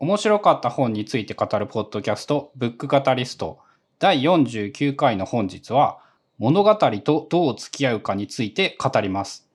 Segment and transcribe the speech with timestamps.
[0.00, 3.58] 面白かった本について語るポッドキャスト、ブックカタリスト、
[3.98, 5.98] 第49回の本日は、
[6.38, 9.48] 物語とどう付き合うかについて語ります。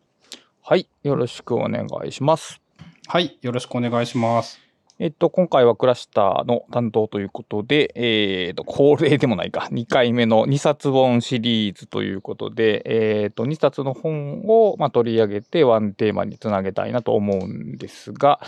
[0.62, 0.90] はい。
[1.02, 2.60] よろしくお願いします。
[3.08, 4.60] はい、よろしくお願いします。
[5.00, 18.42] えっと、今回はクラシターの担当ということで、えっと、恒例でもないか、2回目の2冊本シリーズということで、えっと、2冊の本を、まあ、取り上げてワンテーマにつなげたいなと思うんですが、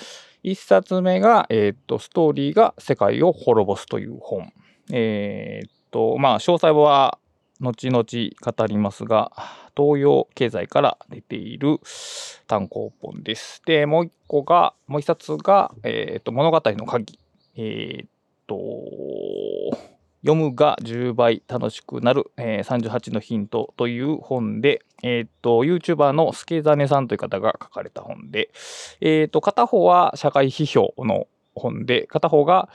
[0.46, 4.54] 1冊目が、えっと、ストーリーが世界を滅ぼすという本。
[4.94, 7.18] えっと、まあ、詳細は
[7.60, 9.32] 後々語りますが、
[9.76, 11.80] 東洋経済から出ている
[12.48, 13.62] 単行本です。
[13.66, 17.20] で、もう一個が、もう一冊が、えっ、と、物語の鍵。
[17.56, 18.10] えっ、
[18.46, 18.58] と、
[20.26, 28.50] 読むが10倍楽しくなる、えー38のヒントという本で、えっ、と、YouTuber のスケザネさんという方が書かれた本で、
[29.02, 32.70] えっ、と、片方は社会批評の本で、片方が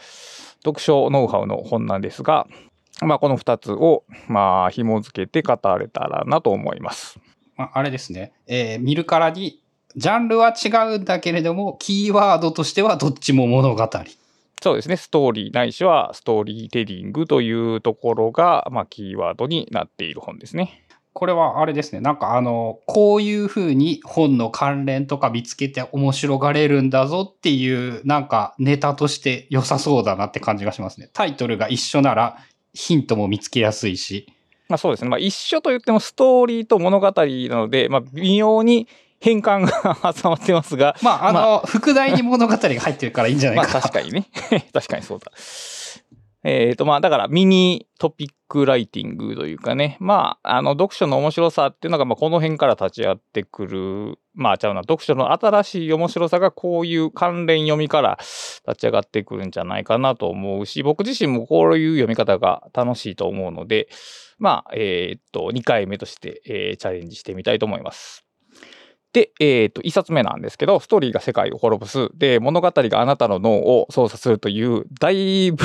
[0.64, 2.46] 読書ノウハウの本なんですが、
[3.02, 7.18] まあ、この2つを、まあ、紐付けて語れたらなと思います。
[7.56, 9.60] まあ、あれですね、えー見るからに、
[9.96, 13.90] ジャンルは違うんだけれども、キーワードとしてはどっちも物語。
[14.62, 20.86] そうですね、ストーリーないしはストーリーテリングというところが、まあ、キーワードになっている本ですね。
[21.12, 31.10] これはあれですね、なんかあの、こういう風に本の関連とか見つけて面白がれるんだぞっていう、なんかネタとして良さそうだなって感じがしますね。
[31.12, 32.38] タイトルが一緒なら
[32.74, 34.26] ヒントも見つけやすいし。
[34.68, 37.24] まあ、そうですね、まあ、一緒と言ってもストーリーと物語な
[37.56, 38.86] ので、まあ、微妙に
[39.20, 43.66] 変換が 挟まってますが、まあ、あの、ま副題に物語が入ってるからいいんじゃないまあ。
[43.66, 44.26] 確かにね。
[44.72, 45.30] 確かにそうだ。
[46.42, 58.18] えっ、とまあだからミニトピックライティングというかね、まああの読書の面白さっていうのがまあこの辺から立ち会ってくる、まあちゃうな、読書の新しい面白さがこういう関連読みから
[58.66, 63.90] 立ち上がってくるんじゃないかなと思うし、僕自身もこういう読み方が楽しいと思うので、
[64.38, 68.24] まあえっ、と2回目として、えーチャレンジしてみたいと思います。
[69.12, 72.10] で、えっ、と、一冊目なんですけど、ストーリーが世界を滅ぼす。
[72.14, 75.64] で、物語があなたの脳を操作するという、だいぶ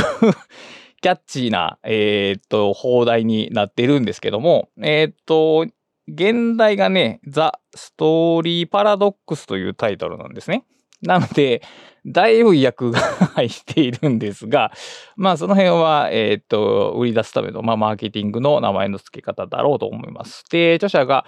[1.01, 5.67] キャッチーな、えっ、と、放題になってるんですけども、えっ、と、
[6.07, 10.63] 現代がね、ザ・ストーリー・パラドックスというタイトルなんですね。
[11.01, 11.61] なので、
[12.05, 14.71] だいぶ訳が入っているんですが、
[15.15, 20.43] まあその辺は、えっ、と、売り出すための、まあマーケティングの名前の付け方だろうと思います。
[20.49, 21.25] で、著者が、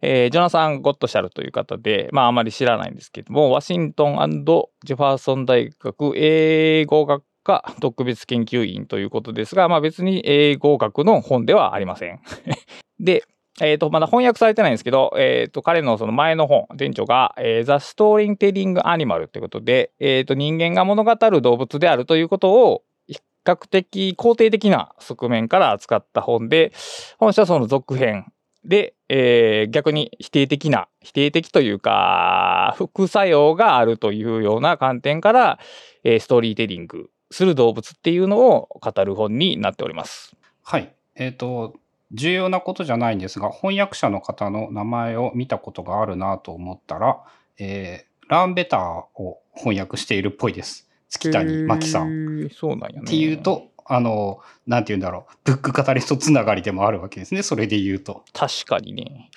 [0.00, 4.44] えージョナサン・ゴットシャルという方で、まああまり知らないんですけども、ワシントン
[4.84, 12.20] ジェファーソン大学英語学科特別研究員ということですが、まあ別に英語学の本ではありません。
[13.00, 13.24] で、
[13.60, 26.72] えっ、と、まだ翻訳されてないんですけど、えっ、と、彼のその前の本、店長が、えー、The Storytelling Animal ということで、えっ、と、人間が物語る動物であるということを、比較的肯定的な側面から扱った本で、
[27.18, 28.26] 本書はその続編
[28.64, 35.58] で、えー逆に否定的な、否定的というか、副作用があるというような観点から、
[36.04, 40.36] えーストーリーテリングする動物っていうのを語る本になっております。
[40.62, 40.92] はい。
[41.14, 41.74] えっ、と、
[42.12, 47.22] 重要なことじゃないんですが、翻訳者の方の名前を見たことがあるなと思ったら、
[47.58, 48.80] えー Learn Better
[49.22, 50.88] を翻訳しているっぽいです。
[51.08, 52.44] 月谷真紀さん。
[52.44, 52.50] ん。
[52.50, 53.02] そうなんやね。
[53.06, 58.22] っていうと、あの、なんて言うんだろう、ブックカタリストつながりでもあるわけですね、それで言うと。
[58.34, 59.30] 確かにね。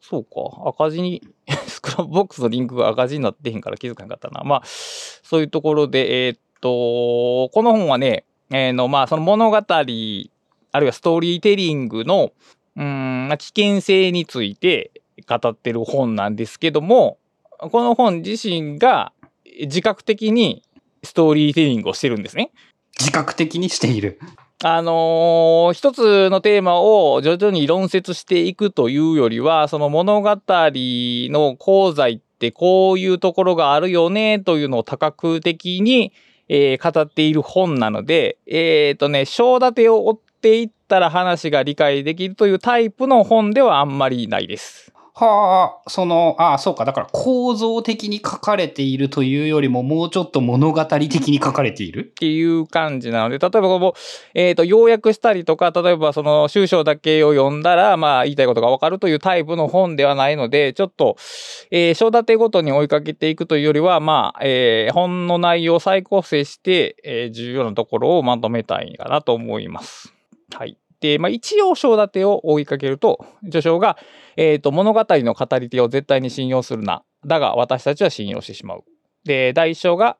[0.00, 0.68] そうか。
[0.68, 1.22] 赤字に、
[1.66, 4.44] Scrapbox のリンクが赤字になってへんから気づかなかったな。
[4.44, 10.30] まあ、そういうところで、えーっと、この本はね、えーの、まあ、その物語、あるい
[10.72, 12.32] はストーリーテリングの、
[12.76, 14.92] うん、危険性について
[15.26, 17.18] 語ってる本なんですけども、
[17.58, 19.12] この本自身が
[19.60, 20.62] 自覚的に
[21.02, 22.50] ストーリーテリングをしてるんですね。
[23.02, 24.20] 自覚的にしている。
[24.62, 36.12] あのー一つのテーマを徐々に論説していくというよりは、その物語の功罪ってこういうところがあるよねというのを多角的に、
[36.48, 44.91] えー語っている本なので、えっ、とね、章立てを追っていったら話が理解できるというタイプの本ではあんまりないです。
[45.14, 46.86] はあ、その、ああ、そうか。
[46.86, 52.00] だから構造的に書かれているというよりも、もうちょっと物語的に書かれている？
[52.00, 54.00] っていう感じなので、例えばこう、
[54.34, 61.16] えっ、と、要約したりとか、例えばその、終章だけを読んだら、まあ、言いたいことがわかるというタイプの本ではないので、ちょっと、
[61.70, 70.14] えー章立てごとに追いかけていくというよりは、まあ、えー本の内容を再構成して、えー重要なところをまとめたいかなと思います。
[70.54, 70.78] はい。
[71.02, 73.98] で、まあ、一応章立てを追いかけると、序章が、
[74.36, 77.02] えっ、と、物語の語り手を絶対に信用するな。
[77.26, 78.84] だが、私たちは信用してしまう。
[79.24, 80.16] で、第1章が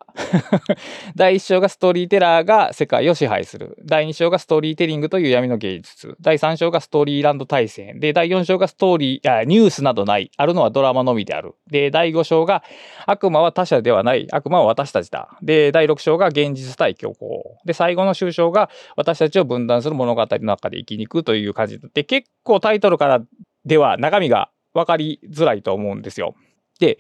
[1.17, 3.77] 第1章がストーリーテラーが世界を支配する。
[3.85, 6.17] 第2章がストーリーテリングという闇の芸術。
[6.21, 7.99] 第3章がストーリーランド対戦。
[7.99, 10.31] で、第4章がストーリー、ニュースなどない。
[10.37, 11.55] あるのはドラマのみである。
[11.69, 12.63] で、第5章が
[13.07, 14.29] 悪魔は他者ではない。
[14.31, 15.37] 悪魔は私たちだ。
[15.43, 17.59] で、第6章が現実対虚構。
[17.65, 23.21] で、最後の終章が私たちを分断する物語の中で生きにくという感じで、結構タイトルから
[23.65, 26.37] では中身が分かりづらいと思うんですよ。
[26.79, 26.99] で、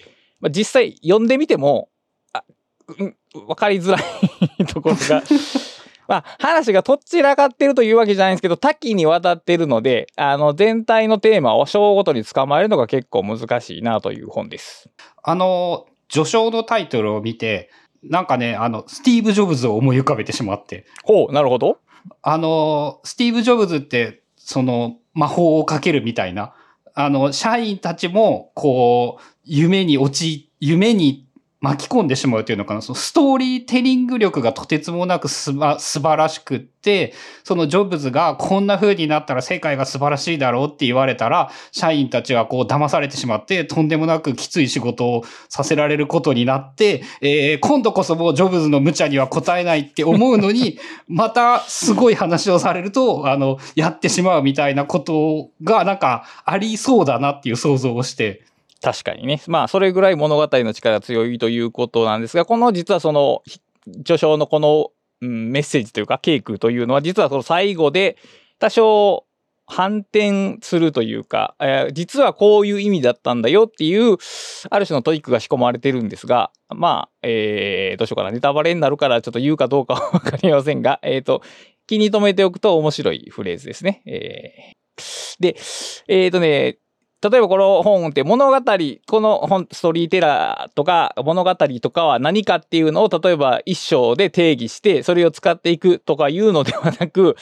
[0.50, 1.88] 実際読んでみても、
[2.92, 3.98] 分かりづら
[4.58, 5.22] いところが
[6.08, 14.90] まあ、話がとっちらかってるというわけじゃないんですけど、多岐にわたってるので、あの、全体のテーマを章ごとに捕まえるのが結構難しいなという本です。
[15.22, 17.70] あの、序章のタイトルを見て、
[18.02, 20.84] なんかね、あの、スティーブ・ジョブズを思い浮かべてしまって。
[21.04, 21.78] ほう、なるほど。
[22.20, 26.52] あの、スティーブ・ジョブズって、その、魔法をかけるみたいな、
[26.94, 31.26] あの、社員たちも、こう、夢に落ち、夢に
[31.62, 32.82] 巻き込んでしまうというのかな。
[32.82, 37.14] そのストーリーテリング力がとてつもなくすば、素晴らしくって、
[37.44, 58.42] そのジョブズがこんな風になったら世界が素晴らしいだろうって言われたら、社員たちはこう騙されてしまって、とんでもなくきつい仕事をさせられることになって、えー、今度こそもうジョブズの無茶には応えないって思うのに、 またすごい話をされると、あの、やってしまうみたいなことがなんかありそうだなっていう想像をして、
[58.82, 59.40] 確かにね。
[59.46, 63.42] まあ、それぐらい物語の力が強いということなんですが、この実はその、
[64.04, 64.90] 序章のこの、
[65.20, 68.16] うん、メッセージというか、ケイクというのは、実はその最後で、
[68.58, 69.24] 多少、
[69.66, 74.18] 反転するというか、えー、実はこういう意味だったんだよっていう、
[74.68, 78.32] ある種のトリックが仕込まれてるんですが、まあ、えー、どうしようかな。
[78.32, 81.42] ネタバレになるからちょっと言うかどうかはわかりませんが、えっ、ー、と、
[81.86, 84.02] 気に留めておくと面白いフレーズですね。
[84.04, 85.56] えー、で、
[86.08, 86.78] えっ、ー、とね、
[87.22, 88.56] 例えばこの本って物語、
[89.06, 97.36] この本、ストーリーテラーとか物語とかは何かっていうのを例えば一章で定義してそれを使っていくとかいうのではなく、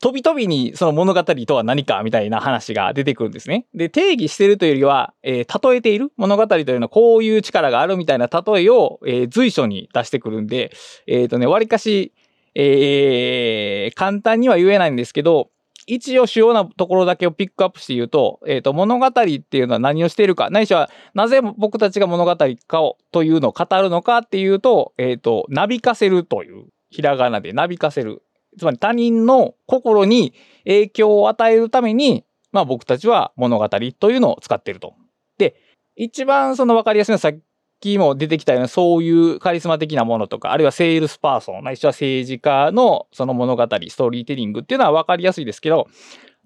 [0.00, 3.66] 飛び飛びにその物語とは何かみたいな話が出てくるんですね。
[3.74, 10.72] で、定義してるというよりは、えー、例えている物語というのはこういう力があるみたいな例えを、えー、随所に出してくるんで、
[11.06, 12.14] えっ、ー、とね、割かし、
[12.54, 15.50] えー、簡単には言えないんですけど、
[15.86, 22.36] 一応主要なところだけをピックアップして言うと、えっ、ー、と、物語っていうのは何をしているか、ないしは、なぜ僕たちが物語
[22.66, 28.22] かを、というのを語るのかっていうと、えっ、ー、と、なびかせるという、ひらがなでなびかせる。
[28.58, 30.34] つまり他人の心に
[30.64, 34.94] 影響を与えるために、まあ僕たちは物語というのを使っていると。
[35.38, 35.54] で、
[35.96, 37.38] 一番その分かりやすいのはさっ
[37.80, 45.88] きも出てきたようなそういうカリスマ的なものとか、あるいはセールスパーソン、ないしは政治家のその物語、ストーリーテリングっていうのは分かりやすいですけど、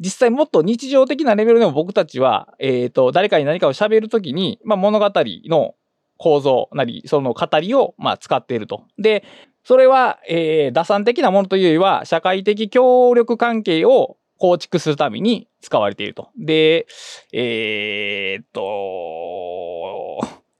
[0.01, 5.75] 実際もっと日常的なレベルでも僕たちは、えっ、ー、と、誰かに何かを喋るときに、まあ、物語の
[6.17, 8.85] 構造なり、その語りを、まあ、使っていると。
[8.99, 9.25] で、
[9.63, 16.29] それは、えー、打算的なものというよりは、社会的協力関係を構築するために使われていると。
[16.37, 16.87] で、
[17.33, 20.04] えー、っと、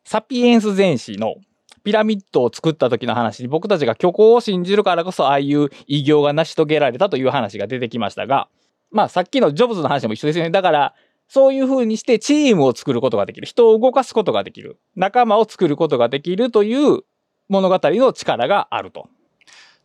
[0.05, 1.37] サピエンス全史の
[1.83, 8.49] ピラミッドを作った時の話に僕たちが虚構を信じるからこそああいう偉業が成し遂げられたという話が出てきましたが、
[8.91, 10.51] まあさっきのジョブズの話も一緒ですよね。
[10.51, 10.95] だから
[11.29, 13.47] そういう風にしてチームを作ることができる。
[13.47, 14.79] 人を動かすことができる。
[14.97, 17.01] 仲間を作ることができるという
[17.49, 19.09] 物語の力があると。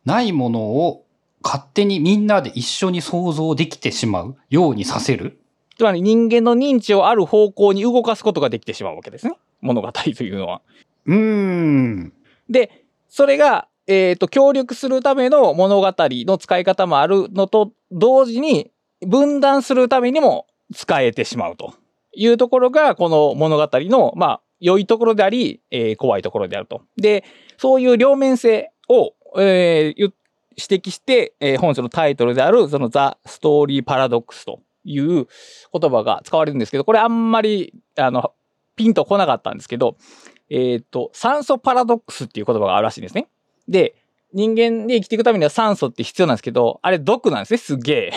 [0.04, 1.04] ないものを
[1.42, 5.40] 勝手にみんなで一緒に想像できてしまうようにさせる。
[5.76, 9.34] つまり人間の認知をある方向に動かすことができてしまうわけですね。
[9.60, 10.62] 物語というのは。
[11.06, 12.12] うーん。
[12.48, 18.70] で、それが、えっ、ー、と、協力するための物語の使い方もあるのと同時に、
[19.06, 21.74] 分断するためにも使えてしまうと
[22.14, 26.82] いうところが、この物語の、まあ、良いところであり、えー、怖いところであると。
[26.96, 27.24] で、
[27.56, 30.12] そういう両面性を、えー、指
[30.58, 35.26] 摘して、えー、本書のタイトルである、そのザ・ストーリー・パラドックスという
[35.72, 38.32] 言葉が使われるんですけど、これあんまり、あの、
[38.80, 39.98] ピンとこなかったんですけど、
[40.48, 43.28] えっ、ー、と、酸素パラドックスっていう言葉があるらしいんですね。
[43.68, 43.94] で、
[44.32, 48.12] 人間で生きていくためには酸素って必要なんですけど、あれ毒なんですね、すげえ。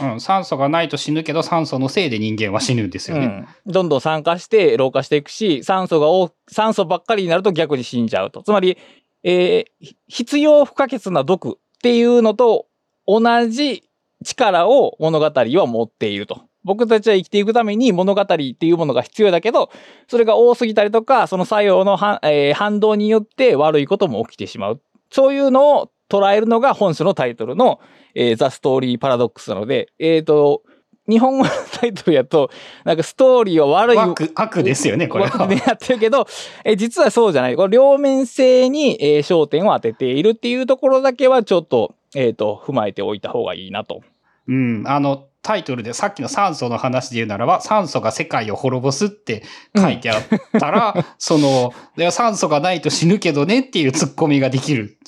[0.00, 3.46] うん、酸素がないと死ぬけど、酸素のせいで人間は死ぬんですよね。
[3.64, 8.42] うん、どんどん酸化して老化していくし、酸素が多、酸素ばっかりになると逆に死んじゃうと。
[8.42, 8.76] つまり、
[9.22, 12.66] えー、必要不可欠な毒っていうのと
[13.06, 13.84] 同じ
[14.24, 16.42] 力を物語は持っていると。
[16.66, 19.70] 僕たちは生きていくために物語っていうものが必要だけど、
[20.08, 24.80] それが多すぎたりとか、その作用のは、えー、反動によって悪いことも起きてしまう。
[25.10, 27.80] そういうのを捉えるのが本書のタイトルの、
[28.16, 30.64] えー、ザ・ストーリー・パラドックスなので、えっ、ー、と、
[31.08, 32.50] 日本語のタイトルやと、
[32.84, 33.96] なんかストーリーは悪い。
[33.96, 35.46] 悪、悪ですよね、これは。
[35.46, 36.26] でやってるけど、
[36.64, 37.54] え実はそうじゃない。
[37.54, 44.02] これ両面性に、えー焦点を当てているっていうところだけはちょっと、えっ、と、踏まえておいた方がいいなと。
[44.48, 49.44] うん、あの、タイトルでさっきの酸素の話で言うならば、酸素が世界を滅ぼすって
[49.76, 50.22] 書いてあっ
[50.58, 54.98] たら、 その、いや酸素がないと死ぬけどねっていうツッコミができる。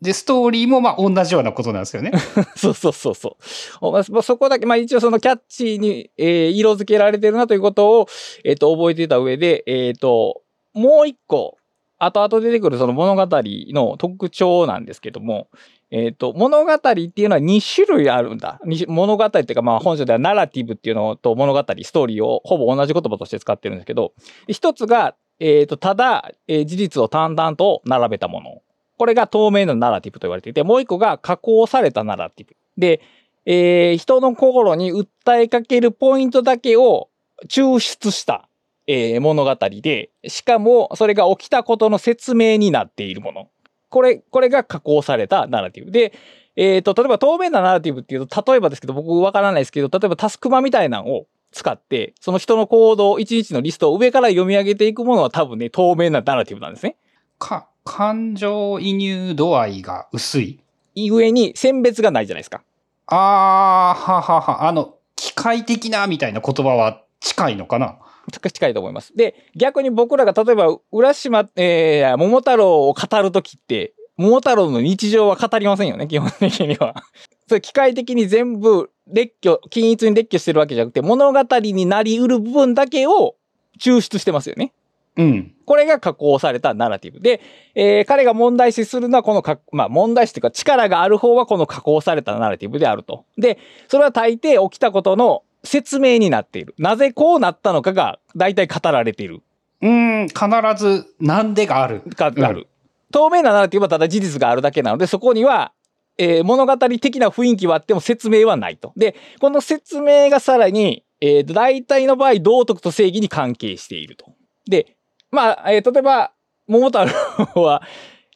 [0.00, 2.10] で、ストーリーもまあ同じようなことなんですよね。
[2.56, 3.36] そうそうそうそ
[3.82, 3.86] う。
[3.86, 8.08] おまあそこだけ、まあ一応そのキャッチーに、えー色付けられてるなということを、
[8.44, 10.40] えっ、と、覚えていた上で、えっ、と、
[10.72, 11.58] もう一個、
[11.98, 15.48] 後々出てくるその物語の特徴なんですけども、
[15.94, 18.58] えっ、と、物語っていうのは2種類あるんだ。
[18.88, 24.14] 物語っていうか、まあ本書ではナラティブっていうのと物語、ストーリーをほぼ同じ言葉として使ってるんですけど、
[24.48, 28.62] 一つが、えっ、と、ただ、えー事実を淡々と並べたもの。
[28.96, 32.56] これが透明なナラティブと言われていて、もう一個が加工されたナラティブ。
[32.78, 33.02] で、
[33.44, 37.10] えー人の心に訴えかけるポイントだけを
[37.50, 38.48] 抽出した、
[38.86, 43.48] え物語で、しかもそれが起きたことの説明になっているもの。
[43.92, 45.90] これ、これが加工されたナラティブ。
[45.90, 46.14] で、
[46.56, 56.96] えっ、と、例えば透明なナラティブっていうと、例えばですけど、僕わからないですけど、例えばタスクマみたいなのを使って、その人の行動、一日のリストを上から読み上げていくものは多分ね、透明なナラティブなんですね。
[57.38, 60.60] か、感情移入度合いが薄い。
[60.96, 62.62] 上に選別がないじゃないですか。
[63.06, 67.98] あー、ははは、あの、機械的なみたいな言葉は近いのかな
[68.30, 69.16] 近いと思います。
[69.16, 76.94] で、逆に僕らが例えば、浦島、えー、桃太郎を語るときって、桃太郎の日常は語りませんよね、基本的には。
[77.48, 83.36] それ機械的に全部列挙、均一に列挙してるわけじゃなくて、物語になり得る部分だけを
[83.80, 84.72] 抽出してますよね。
[85.16, 85.54] うん。
[85.66, 87.20] これが加工されたナラティブ。
[87.20, 87.40] で、
[87.74, 93.24] えー彼が問題視するのはこのか、まあ問題視というか力がある方はこの加工されたナラティブであると。
[93.36, 96.74] で、それは大抵起きたことの説明になっている。
[96.78, 99.42] なぜこうなったのかが大体語られている。
[99.80, 102.02] うーん、必ず、なんでがある。
[102.06, 102.68] ががある。
[103.12, 105.72] 透明なナラティブはただ事実があるだけなので、そこには、
[106.18, 108.92] えー物語的な雰囲気はあっても説明はないと。
[108.96, 114.32] で、この説明がさらに、えーと大体の場合、道徳と正義に関係していると。
[114.68, 114.96] で、
[115.30, 116.32] まあ、えー例えば、
[116.68, 117.06] 桃太
[117.54, 117.82] 郎は、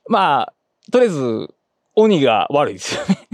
[0.08, 0.52] まあ、
[0.90, 1.54] とりあえず、
[1.94, 3.25] 鬼が悪いですよね。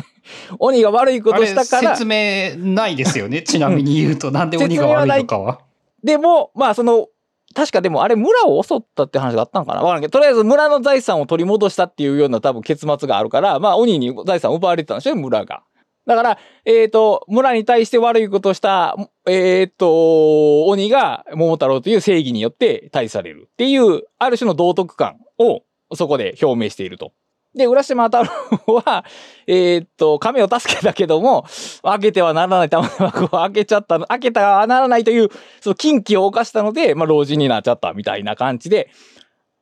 [0.59, 3.43] 鬼が悪いことしたから説明ないですよね。
[3.47, 5.61] ちなみに言うと、なんで鬼が悪いのかは。
[6.03, 7.09] でも、まあその、
[7.55, 15.63] 確かでもあれ村を襲ったって話があったのかなわからんけど、とりあえず村の財産を取り戻したっていうような多分結末があるから、まあ鬼に財産を奪われてたんですよ、村が。
[16.07, 18.97] だから、えっ、と、村に対して悪いことをした、
[19.29, 25.63] えっ、と、鬼が桃太郎という正義によって対峙されるっていう、ある種の道徳感を
[25.95, 27.13] そこで表明していると。
[27.55, 29.05] で、浦島太郎は、
[29.47, 31.45] えーっと、亀を助けたけども、
[31.83, 35.29] 開けてはならない玉手箱を開けちゃったの、開けたはならないという、
[35.61, 38.91] その禁忌を犯したので、まあ、老人になっちゃったみたいな感じで、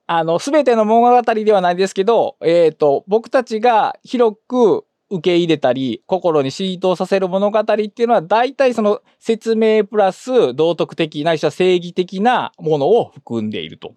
[0.06, 13.94] あの、すべての物語ではないですけど、えーっと、僕たちが広く受け入れたり、心に浸透させる物語っていうのは、大体その説明プラス道徳的ないしは正義的なものを含んでいると。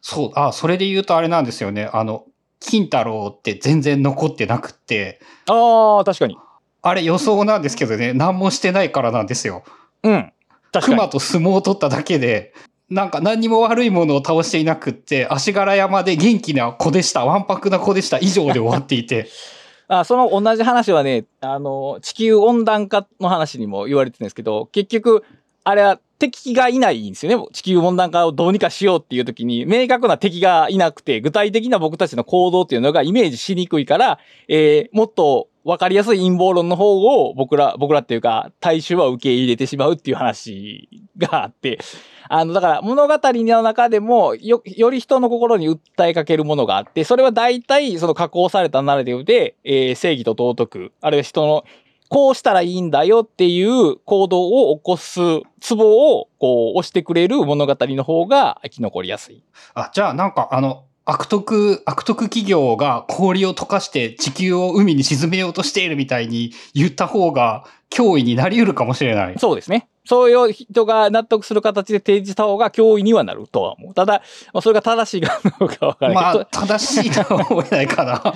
[0.00, 1.88] そう、あ、それで言うとあれなんですよね。
[1.92, 2.26] あの、
[2.60, 6.38] 金太郎って全然残ってなくって、ああ、確かに。
[6.82, 9.64] あれ予想なんですけどね、何もしてないからなんですよ。
[10.02, 10.32] うん。
[10.72, 11.08] 確かに熊。
[11.08, 12.54] と相撲を取っただけで、
[12.88, 19.28] なんか何にも悪いものを倒していなくって、足柄山で元気な子でした、わんぱくな子でした以上で終わっていて。
[19.88, 25.24] あその同じ話はね、あの、地球温暖化の話にも言われてるんですけど、結局、
[25.64, 27.48] あれは敵がいないんですよね。
[27.52, 40.88] 地球温暖化をどうにかしようっていう時に、明確な敵がいなくて、具体的な僕たちの行動っていうのがイメージしにくいから、えーもっと分かりやすい陰謀論の方を僕ら、僕らっていうか、大衆は受け入れてしまうっていう話
[41.18, 41.78] があって、
[42.28, 51.64] あの、だから物語の中でもよ、より人の心に訴えかけるものがあって、それは大体その加工されたナラティブで、えー正義と道徳、あるいは人の、
[52.10, 55.20] こうしたらいいんだよっていう行動を起こす
[55.60, 59.44] ツボをこう押してくれる物語の方が生き残りやすい。
[59.74, 69.38] あ、じゃあなんかあの、悪徳、悪徳企業が氷を溶かして地球を海に沈めようとしているみたいに言った方が脅威になり得るかもしれない。
[69.38, 69.88] そうですね。
[70.04, 73.94] そういう人が納得する形で提示した方が脅威にはなるとは思う。
[73.94, 78.34] ただ、まあそれが正しいかどうかわからないまあ、正しいとは思えないかな。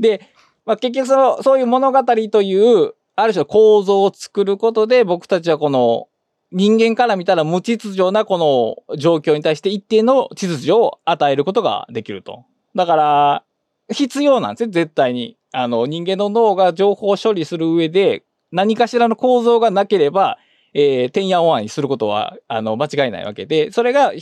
[0.00, 0.28] で、
[0.68, 6.08] まあ、結局その、そういう物語という、ある種の構造を作ることで、僕たちはこの、
[6.52, 12.44] 人間から見たら無秩序なこの状況に対して一定の秩序を与えることができると。
[12.74, 13.44] だから、
[13.90, 15.38] 必要なんですよ、絶対に。
[15.52, 20.36] あの、人間の脳が情報を処理する上で、何かしらの構造がなければ、
[20.74, 24.12] えー、てんやわんにすることは、あの、間違いないわけで、それが、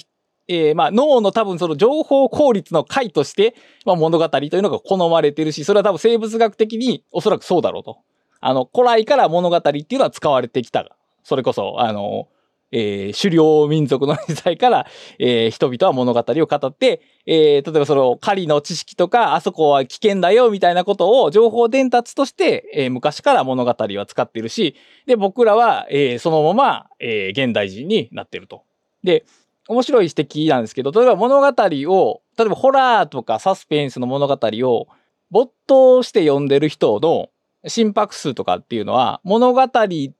[0.48, 7.98] えー、まあ、脳の多分その情報効率の回として、まあ、物語というのが好まれてるし、それは多分生物学的におそらくそうだろうと。
[8.40, 10.86] あの、古来から物語っていうのは使われてきた。
[11.24, 12.28] それこそ、あの、
[12.72, 14.86] えー、狩猟民族の時代から、
[15.18, 24.74] えー、人々は物語を語って、えー、例えばその狩りの知識とか、あそこは危険だよみたいなことを情報伝達として、えー、昔から物語は使ってるし、
[25.06, 28.62] で、僕らは、えー、そのまま、えー、現代人になってると。
[29.04, 29.24] で、
[29.68, 34.88] 面白い指摘なんですけど、例えば物語を、例えばホラーとかサスペンスの物語を
[35.30, 37.30] 没頭して読んでる人の
[37.66, 39.62] 心拍数とかっていうのは物語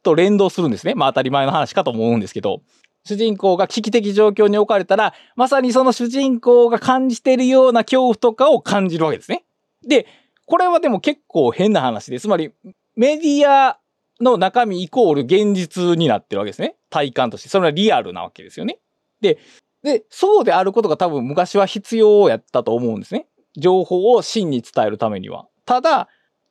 [0.03, 0.95] と連動するんですね。
[0.95, 2.63] まあ当たり前の話かと思うんですけど、
[3.05, 9.45] 主人公が危機的状況に置かれたら、まさにその主人公が感じてるような恐怖とかを感じるわけですね。
[9.87, 10.07] で、
[10.47, 12.53] これはでも結構変な話で、つまり
[12.97, 13.79] メディア
[14.21, 16.75] の中身イコール現実になってるわけですね。
[16.91, 17.49] 体感として。
[17.49, 18.79] それはリアルなわけですよね。
[19.21, 19.39] で、
[19.83, 23.27] で、そうであることが多分昔は必要やったと思うんですね。
[23.57, 25.47] 情報を真に伝えるためには。
[25.65, 26.09] ただ、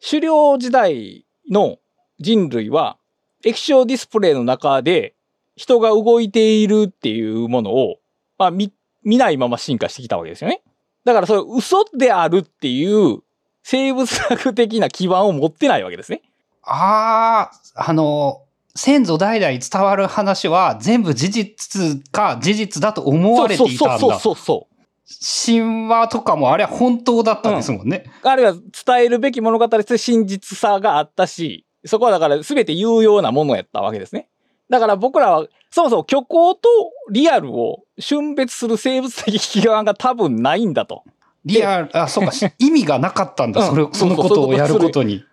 [0.07, 1.77] 狩猟時代の
[2.19, 2.97] 人類は
[3.43, 5.15] 液晶ディスプレイの中で
[5.55, 7.97] 人が動いているっていうものを、
[8.37, 10.61] まあ、見、見ないまま進化してきたわけですよね。
[11.05, 13.19] だからそれ嘘であるっていう
[13.63, 16.21] 生物学的な基盤を持ってないわけですね。
[16.63, 18.44] ああ、あの、
[18.75, 23.99] 先祖代々伝わる話は全部事実か事実だと思われていたんだ。
[23.99, 24.75] そうそうそうそう。
[25.45, 28.11] 神話とかもあれは本当だったんですもんね。
[28.23, 34.27] うん、あるいは伝えるべき物語として真実さがあったし、そこはだから全て有用なものやったわけですね。
[34.69, 36.69] だから僕らはそもそも虚構と
[37.11, 41.03] リアルを瞬別する生物的基盤が多分ないんだと。
[41.45, 45.23] リアル、あ、そうか、 意味がなかったんだ、それ、そのことをやることに。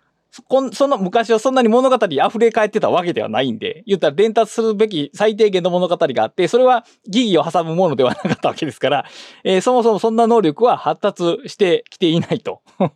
[0.71, 9.05] その昔はそんなに物語に溢れ返ってたわけではないんで、言ったら伝達するべき最低限の物語があって、それは疑義を挟むものではなかったわけですから、
[9.43, 12.61] えー、そもそもそんな能力は発達してきていないと。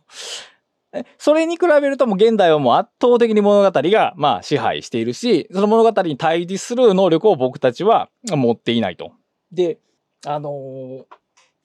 [1.18, 9.12] それに比べるともう現代はもう圧倒的に物語がまあ支配しているし、その物語に対峙する能力を僕たちは持っていないと。
[9.52, 9.78] で、
[10.26, 10.50] あの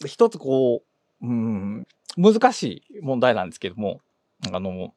[0.03, 0.83] ー、一つこ
[1.21, 4.01] う、うん、難しい問題なんですけども、
[4.51, 4.93] あの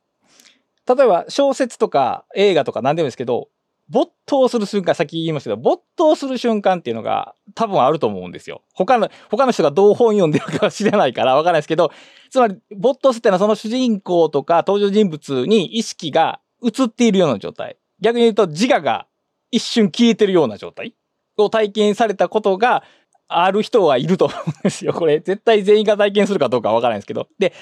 [0.89, 3.49] 例えば小説とか映画とか何でもいいですけど、
[3.89, 8.63] 没頭する瞬間、さっき言いましたけど、没頭する瞬間っていうのが多分あると思うんですよ。
[8.75, 11.93] 他の、他の人がどう本読んでるかは知らないからわからないですけど、
[12.31, 17.77] つまり没頭するっていうのはその主人公とか登場人物に意識が移っているような状態。
[18.01, 19.07] 逆に言うと自我が
[19.51, 20.95] 一瞬消えてるような状態
[21.37, 22.83] を体験されたことが
[23.29, 24.93] ある人はいると思うんですよ。
[24.93, 27.29] これ絶対全員が体験するかどうかわからないですけど。
[27.39, 27.53] で、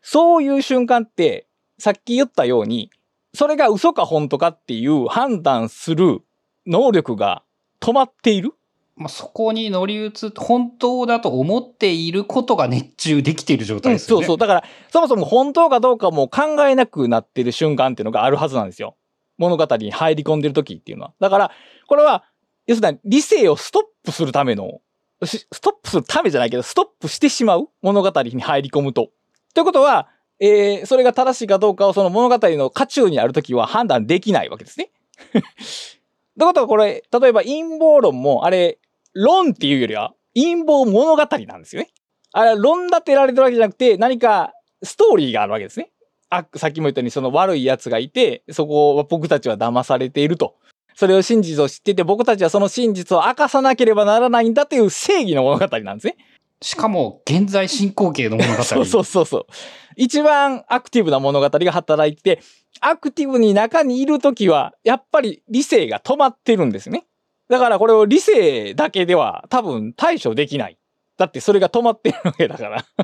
[0.00, 1.46] そういう瞬間って
[1.78, 2.90] さっき言ったように、
[3.34, 6.20] それが嘘か本当かっていう判断する
[6.66, 7.42] 能力が
[7.80, 8.52] 止まっている？
[8.94, 14.38] まあ、そこに乗り移って、本当だと思っていることが熱中できている状態ですよね、うん、そうそう。
[14.38, 18.96] だから、そもそも本当かどうかも考えなくなってる瞬間っていうのがあるはずなんですよ。
[19.38, 21.14] 物語に入り込んでる時っていうのは。
[21.20, 21.50] だから、
[21.88, 22.24] これは、
[22.66, 24.82] 要するに理性をストップするための、
[25.24, 29.08] ストップするためじゃないけど、ストップしてしまう物語に入り込むと。
[29.54, 30.08] ということは、
[30.44, 34.90] えー、それが正しいかどうかをその物語の渦中にあるときは判断できないわけですね。
[35.32, 38.80] ということはこれ、例えば陰謀論も、あれ、
[39.14, 41.90] 論っていうよりは陰謀物語なんですよね。
[42.32, 44.52] あれは論立てられてるわけじゃなくて、何か
[44.82, 45.92] ストーリーがあるわけですね。
[46.28, 50.56] あ、さっきも言ったようにその悪い奴がいて、そこを僕たちは騙されていると。
[50.94, 56.16] それを真実を知ってて、僕たちはその真実を明かさなければならないんだという正義の物語なんですね。
[56.62, 58.62] しかも、現在進行形の物語。
[58.62, 59.46] そ うそうそうそう。
[59.96, 62.40] 一番アクティブな物語が働いて、
[62.80, 67.06] アクティブに中にいるときは、やっぱり理性が止まってるんですね。
[67.48, 70.78] だからこれを理性だけでは多分対処できない。
[71.18, 72.84] だってそれが止まってるわけだから。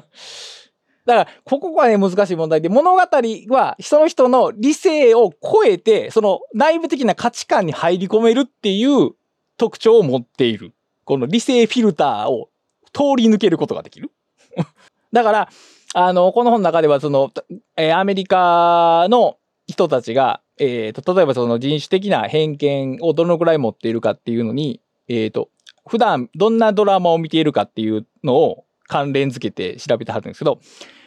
[1.05, 9.13] だから、ここがね、難しい問題で、物語はその人の理性を超えて、その内部的な価値観に入り込めるっていう
[9.57, 10.75] 特徴を持っている。
[11.05, 12.51] この理性フィルターを
[12.93, 14.11] 通り抜けることができる？
[15.13, 15.49] だから、
[15.95, 17.31] あの、この本の中では、その、
[17.77, 25.49] えー、アメリカの人たちが、えー、と、例えばその人種的な偏見をどのくらい持っているかっていうのに、えっ、ー、と、
[25.87, 30.61] 普段どんなドラマを見ているかっていうのを関連づけて調べてはるんですけど、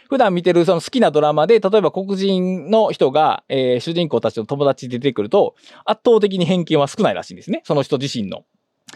[0.10, 7.62] 普段見てるその好きなドラマで、例えば黒人の人が、えー、主人公たちの友達で出てくると、圧倒的に偏見は少ないらしいんですね。
[7.64, 8.44] その人自身の。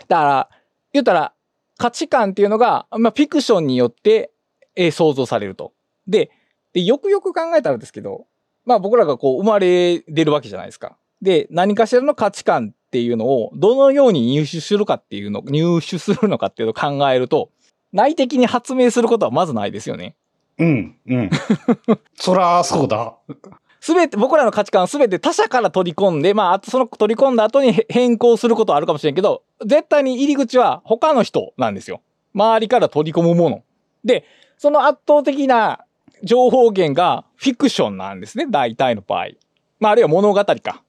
[0.07, 0.49] だから、
[0.91, 1.33] 言ったら、
[1.77, 4.31] 価値観っていうのが、まあ、フィクションによって、
[4.75, 5.73] えー、想像されると。
[6.07, 6.31] で
[6.73, 8.27] で、よくよく考えたらですけど、
[8.65, 10.97] まあ僕らがこう生まれ出るわけじゃないですか。
[11.21, 17.49] で、何かしらの価値観っていうのをどのように入手するかっていうの、入手するのかっていうのを考えると、
[17.93, 20.15] 内的に発明することはまずないですよね。
[20.57, 21.29] うん、うん。
[22.15, 23.15] そら、そうだ。
[23.85, 32.01] すべて、僕らの価値観すべて他者から取り込んで、まあ、その取り込んだ後に変更することはあるかもしれんけど、絶対に入り口は他の人なんですよ。
[32.33, 33.63] 周りから取り込むもの。
[34.03, 34.25] で、
[34.57, 35.85] その圧倒的な
[36.23, 38.47] 情報源がフィクションなんですね。
[38.49, 39.27] 大体の場合。
[39.79, 40.81] まあ、あるいは物語か。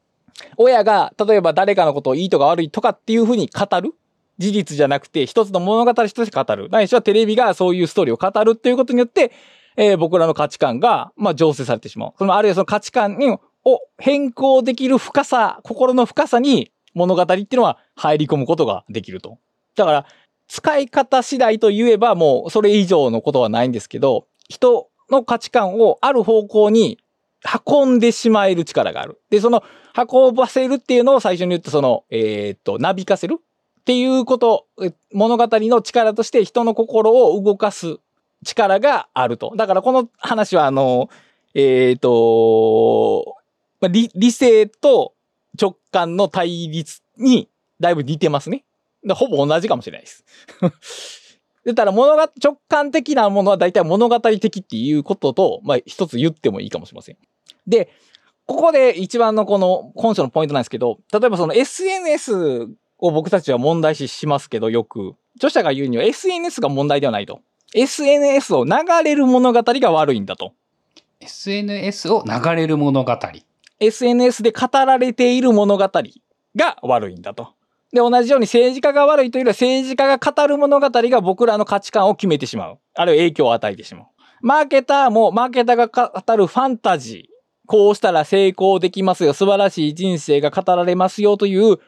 [0.57, 3.93] 親が、例えば誰かのことをいいとか悪いとかっていうふうに語る
[4.39, 6.71] 事実じゃなくて、一つの物語として語る。
[6.71, 9.33] ないしはテレビがそういうストーリーを語るっていうことによって、
[9.77, 12.13] えー僕らの価値観が、まあ、醸成されてしまう。
[12.19, 19.39] その、あるいはその価値観に、を変更できる深さ、心の深さに物語っていうのは入り込むことができると。
[19.75, 20.07] だから、
[20.49, 26.99] 使い方次第と言えばもうそれ以上のことはないんですけど、人の価値観をある方向に
[27.67, 29.21] 運んでしまえる力がある。
[29.31, 29.63] で、その
[29.97, 34.67] 運ばせるっていうのを最初に言ったその、えーっと、なびかせるっていうこと、
[35.13, 37.99] 物語の力として人の心を動かす
[38.45, 39.55] 力があると。
[39.57, 41.09] だからこの話はあの、
[41.55, 43.37] えーっと、
[43.81, 45.15] まあ理理性と
[45.61, 47.49] 直感の対立に
[47.81, 48.65] だいぶ似てますね。
[49.07, 50.25] だほぼ同じかもしれないです。
[51.65, 57.17] だから物が直感的なものは大体物語的っていうことと、まあ一つ言ってもいいかもしれません。
[57.67, 57.91] で、
[58.47, 62.69] ここで一番のこの本書のポイントなんですけど、例えばその SNS
[62.99, 65.15] を僕たちは問題視しますけど、よく。
[65.37, 67.41] 著者が言うには SNS が問題ではないと。
[67.77, 68.73] SNS を流
[69.05, 70.55] れる物語が悪いんだと。
[71.21, 73.19] SNS を流れる物語。
[73.79, 75.91] SNS で語られている物語
[76.57, 77.49] が悪いんだと。
[77.93, 82.79] で、同じように政治家が悪いというよりは政治家が語る物語が僕らの価値観を決めてしまう。
[82.95, 84.07] あるいは影響を与えてしまう。
[84.41, 87.37] マーケターもマーケターが語るファンタジー。
[87.67, 89.35] こうしたら成功できますよ。
[89.35, 91.79] 素晴らしい人生が語られますよという、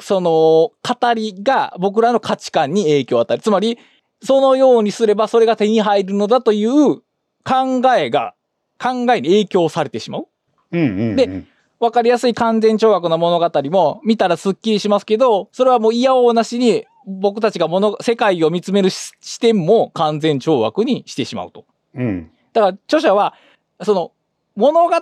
[0.00, 3.42] その語りが僕らの価値観に影響を与える。
[3.42, 3.78] つまり、
[4.24, 6.96] そのようにすればそれが手に入るのだという
[7.44, 8.34] 考えが、
[8.78, 10.28] 考えに影響されてしまう。
[10.72, 11.16] うんうん、うん。
[11.16, 11.44] で
[11.80, 21.66] わかりやすい完全懲悪の物語も見たらスッキリしますけど、それはもう嫌おうなしに僕たちが物、世界を見つめるし視点も完全懲悪にしてしまうと。
[21.94, 22.30] うん。
[22.54, 23.34] だから著者は、
[23.82, 24.12] その
[24.56, 24.96] 物語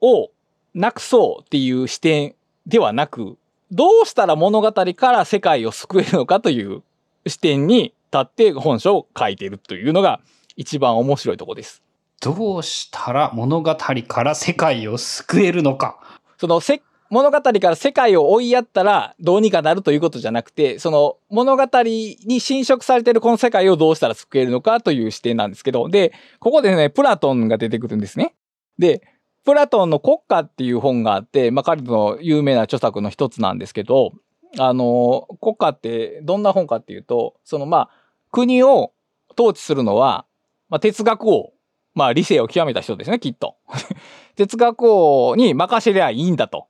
[0.00, 0.30] を
[0.72, 2.34] なくそうっていう視点
[2.66, 3.36] ではなく、
[3.70, 6.82] どうしたら物語から世界を救えるのかという
[7.26, 10.20] 視点に立って本書を書いているというのが
[10.56, 11.82] 一番面白いところです。
[12.20, 15.98] どうしたら物語から世界を救えるのか。
[16.38, 28.34] そのせ物語から世界を追いやったらどうにかなるということじゃなくて、その物語に侵食されているこの世界をどうしたら救えるのかという視点なんですけど、で、ここでね、プラトンが出てくるんですね。
[28.78, 29.02] で、
[29.44, 34.12] プラトンの国家っていう本があって、まあ、彼の有名な著作の一つなんですけど、
[34.58, 37.90] あの、国家ってどんな本かっていうと、そのまあ、
[38.30, 38.92] 国を
[39.38, 40.26] 統治するのは、
[40.68, 41.52] まあ、哲学王、
[41.94, 43.56] まあ、理性を極めた人ですね、きっと。
[44.36, 46.68] 哲学王に任せりゃいいんだと。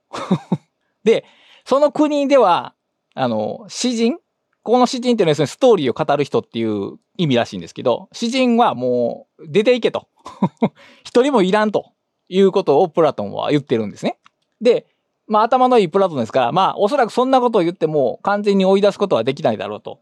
[1.03, 1.25] で、
[1.65, 2.73] その国では、
[3.13, 4.17] あの、詩人
[4.63, 10.07] この詩人っていうのはですね、ストーリーを語る人っていう意味らしいんですけど、詩人はもう出ていけと。
[11.03, 11.93] 一人もいらんと
[12.27, 14.19] いうことをプラトンは言ってるんですね。
[14.61, 14.85] で、
[15.27, 20.01] まあ頭のいいプラトンですから、まあおそらくそんなことを言っても完全に追い出すことはできないだろうと。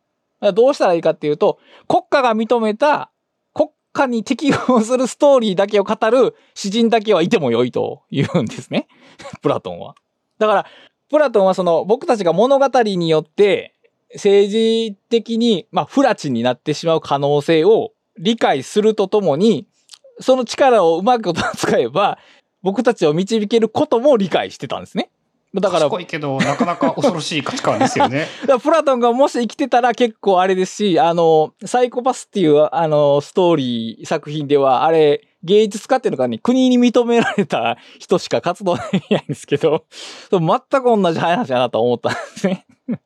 [0.54, 3.12] どうしたらいいかっていうと、国家が認めた
[3.54, 8.88] 国家に適応するストーリーだけを語る詩人だけはいても良いと言うんですね。
[9.42, 9.96] プラトンは。
[10.38, 10.66] だから、
[11.10, 13.74] プラトンはその僕たちが物語によって
[14.14, 19.68] 政治的に、まあ、不埒になってしまう可能性を理解するとともに、
[20.20, 22.18] その力をうまく使えば、
[22.62, 25.10] 僕たちを導けることも理解してたんですね。
[25.56, 28.28] だから、賢いけど、なかなか恐ろしい価値観ですよね。
[28.62, 39.86] プラトンがもし生きてたら結構あれですし、あの、サイコパスっていうあの、ストーリー作品では、あれ、芸術家っていうのがね、国に認められた人しか活動できないんですけど、
[40.30, 42.66] 全く同じ話だなと思ったんですね。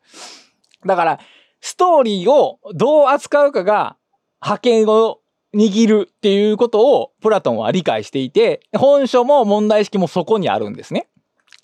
[0.85, 1.19] だから、
[1.59, 3.95] ストーリーをどう扱うかが、
[4.39, 5.19] 覇権を
[5.53, 11.07] 握るっていうことをプラトンは理解していて、本書も問題意識もそこにあるんですね。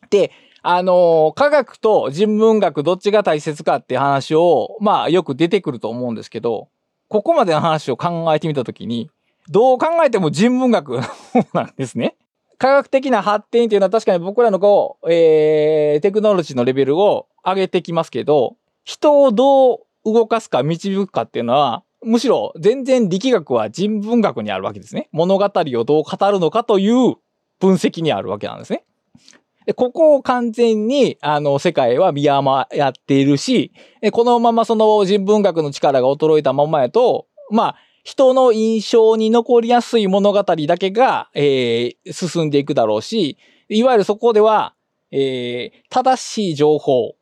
[0.09, 0.31] で、
[0.69, 6.67] あの科学と人文学どっちが大切かっていう話を、まあよく出てくると思うんですけど、
[7.07, 9.09] ここまでの話を考えてみたときに、
[9.47, 10.99] どう考えても人文学
[11.55, 12.17] なんですね。
[12.57, 25.07] 科学的な発展っていうのは確かに僕らのこう、えー、テクノロジーのレベルを上げてきますけど、人をどう動かすか導くかっていうのは、むしろ全然力学は人文学にあるわけですね。
[25.13, 27.15] 物語をどう語るのかという
[27.59, 28.83] 分析にあるわけなんですね。
[29.67, 33.73] で、ここを完全に、あの、世界は見誤っているし、
[34.13, 37.75] このままその人文学の力が衰えたままやと、まあ、
[38.05, 44.73] 人の印象に残りやすい物語だけが、えー、進んでいくだろうし、いわゆるそこでは、
[45.11, 47.15] えー、正しい情報、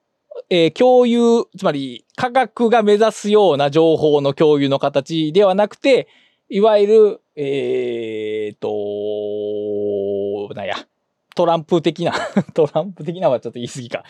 [0.51, 6.07] えー、共有、つまり科学が目指すような情報の共有の形ではなくて、
[6.49, 10.75] いわゆる、えー、と、なんや、
[11.35, 12.13] トランプ的な
[12.53, 14.03] トランプ的なはちょっと言い過ぎか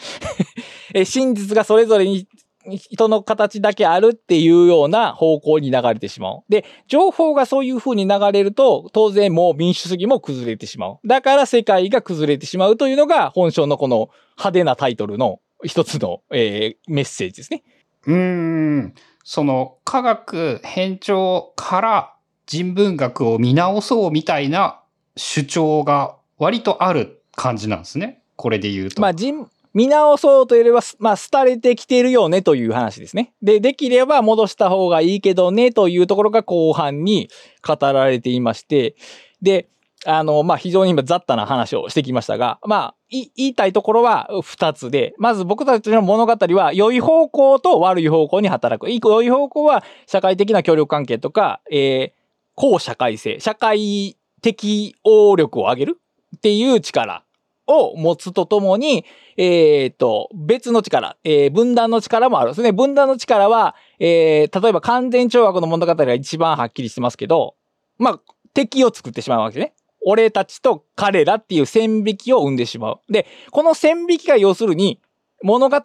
[0.94, 2.28] え真実がそれぞれに
[2.76, 6.44] 人の形だけあるっていうような方向に流れてしまう。
[6.50, 11.00] で、情報がそういう風に流れると、当然もう民主主義も崩れてしまう。
[11.06, 17.64] だから世界が崩れてしまうというのが本書のこの派手なタイトルの一つの、えー、メッセージですね。
[18.08, 18.94] うーん。
[19.24, 22.14] その科学変調から
[22.46, 24.82] 人文学を見直そうみたいな
[25.16, 28.22] 主張が割とある感じなんですね。
[28.36, 29.02] これで言うと。
[29.02, 33.34] まあ人、見直そうというよりは、まあ、廃れてきているよねという話ですね。
[33.42, 37.30] で、できれば戻した方がいいけどねというところが後半に
[37.62, 38.96] 語られていまして、
[39.42, 39.68] で、
[40.06, 48.90] あの、まあ、非常に今雑多な話をしてきましたが、まあ、言いたいところは二つで、まず僕たちの物語は良い方向と悪い方向に働く。
[48.90, 52.22] 良い方向は社会的な協力関係とか、えー、
[52.56, 56.00] 公社会性、社会的応力を上げる
[56.36, 57.24] っていう力
[57.68, 59.06] を持つとともに、
[59.38, 62.72] えっ、と、別の力、えー、分断の力もあるんですね。
[62.72, 67.56] 分断の力は、えー、例えば完全懲悪の物語が一番はっきりしてますけど、
[67.98, 68.20] まあ、
[68.54, 69.74] 敵を作ってしまうわけね。
[70.06, 73.00] 俺たちと彼らっていう線引きを生んでしまう。
[73.12, 75.00] で、この線引きが要するに、
[75.42, 75.78] 物語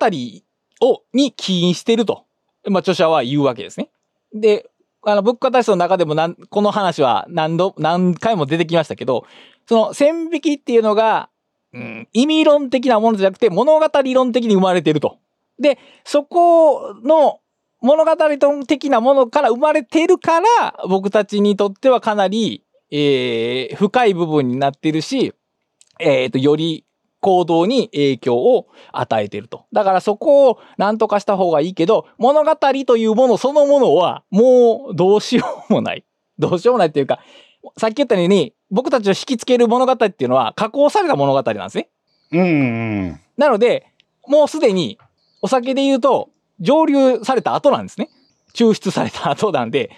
[0.83, 2.25] を、に起因してると、
[2.69, 3.91] まあ、著者は言うわけですね。
[4.35, 4.71] で、
[5.03, 9.25] あの、物価体操の中でもなん、この話は何度、何回も出てきましたけど、
[9.67, 11.29] その線引きっていうのが、
[11.73, 15.19] うん、意味論的なものじゃなくて物語論的に生まれていると。
[15.59, 17.41] で、そこの
[17.81, 18.17] 物語
[18.67, 20.47] 的なものから生まれているから、
[20.89, 25.33] 僕たちにとってはかなり、えー、深い部分になっているし、
[25.99, 26.85] えっ、ー、と、より
[27.21, 29.67] 行動に影響を与えていると。
[29.73, 36.05] だからそこを何とかした方がいいけど、物語というものそのものはもうどうしようもない。
[36.39, 37.21] どうしようもないっていうか、
[37.79, 41.89] さっき言ったように、僕たちを引きつける物語っていうのは加工された物語なんですね。
[42.33, 42.45] うん、う
[43.13, 43.21] ん。
[43.37, 43.87] なので、
[44.27, 44.99] もうすでに
[45.43, 46.31] お酒で言うと
[46.61, 48.09] 蒸留された後なんですね。
[48.55, 49.91] 抽出された後なんで、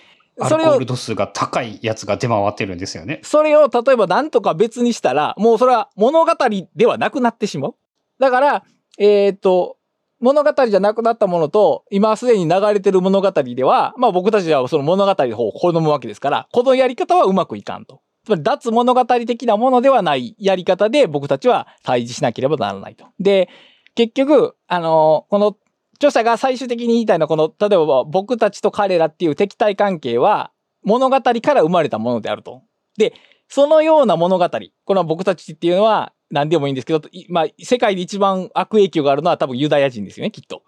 [0.48, 0.68] それを。
[0.68, 3.20] アルコール度数が高いやつが出回ってるんですよね。
[3.22, 6.32] それを例えば何とか別にしたら、もうそれは物語
[6.74, 7.74] ではなくなってしまう。
[8.18, 8.64] だから、
[8.98, 9.76] えっ、と、
[10.20, 18.00] 物語じゃなくなったものと、今すでに流れてる物語では、まあ僕たちはその物語の方を好むわけですから、このやり方はうまくいかんと。
[18.24, 23.06] つまり脱物語的なものではないやり方で僕たちは対峙しなければならないと。
[23.18, 23.48] で、
[23.94, 25.56] 結局、あの、この
[25.96, 30.50] 著者が最終的に言いたいのは、この、例えば僕たちと彼らっていう敵対関係は
[30.84, 32.62] 物語から生まれたものであると。
[32.96, 33.14] で、
[33.48, 34.50] そのような物語、
[34.84, 40.62] この僕たちっていうのは何でもいいんですけど、まあ、世界で一番悪影響があるのは多分ユダヤ人ですよね、きっと。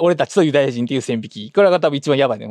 [0.00, 1.52] 俺たちとユダヤ人っていう線引き。
[1.52, 2.48] これが多分一番やばいね。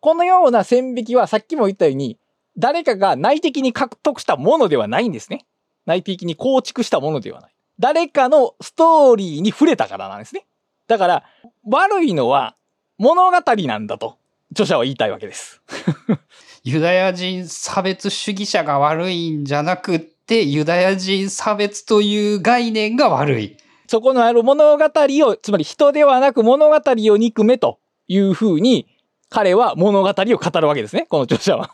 [0.00, 2.18] このような線引きはさっきも言ったように、
[2.58, 5.46] 誰かが内的に獲得したものではないんですね。
[5.86, 7.52] 内的に構築したものではない。
[7.78, 10.46] 誰かのストーリーに触れたからなんですね。
[10.86, 11.24] だから、
[11.64, 12.54] 悪いのは
[12.98, 14.18] 物語なんだと、
[14.52, 15.62] 著者は言いたいわけです。
[16.62, 23.56] ユダヤ人差別主義者が悪いんじゃなくって、ユダヤ人差別という概念が悪い。
[23.88, 28.86] そこのある物語を、つまり人ではなく物語を憎めというふうに、
[29.32, 31.70] 彼は物語を語るわけですね、この著者は。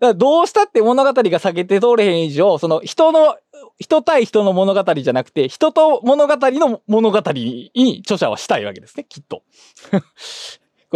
[0.16, 3.36] どうしたって物語が避けて通れへん以上、その人の、
[3.78, 7.70] 人対人の物語じゃなくて、人と物語の物語に
[8.00, 9.42] 著者はしたいわけですね、きっと。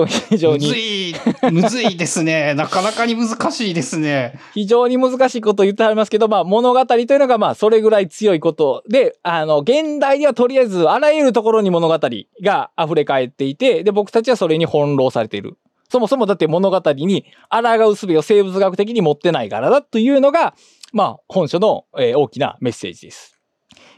[0.07, 0.67] 非常に。
[0.67, 1.15] むずい、
[1.53, 2.55] むずいですね。
[2.59, 4.39] なかなかに難しいですね。
[4.53, 11.99] 非常に難しいことを言ってありますけど、まあ物語というのがまあそれぐらい強いことで、あの、現代ではとりあえずあらゆるところに物語
[12.43, 15.57] が溢れ返っていて、で、僕たちはそれに翻弄されている。
[15.89, 20.55] そもそもだって物語に抗う術を生物学的に持ってないからだというのが、
[20.93, 23.39] まあ本書の、えー、大きなメッセージです。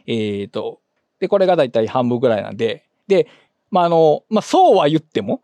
[0.07, 0.81] えっ、ー、と、
[1.21, 3.29] で、これがだいたい半分ぐらいなんで、で、
[3.71, 5.41] まあ、あの、まあ、そうは言っても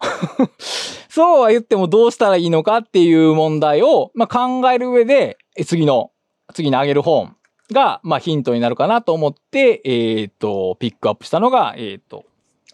[1.09, 6.11] そうは言ってもどうしたらいいのかっていう問題を、まあ、考える上で、次の、
[6.55, 7.37] 次にあげる本
[7.71, 12.25] が、まあ、ヒントになるかなと思って、えっ、ー、と、ピックアップしたのが、えっ、ー、と、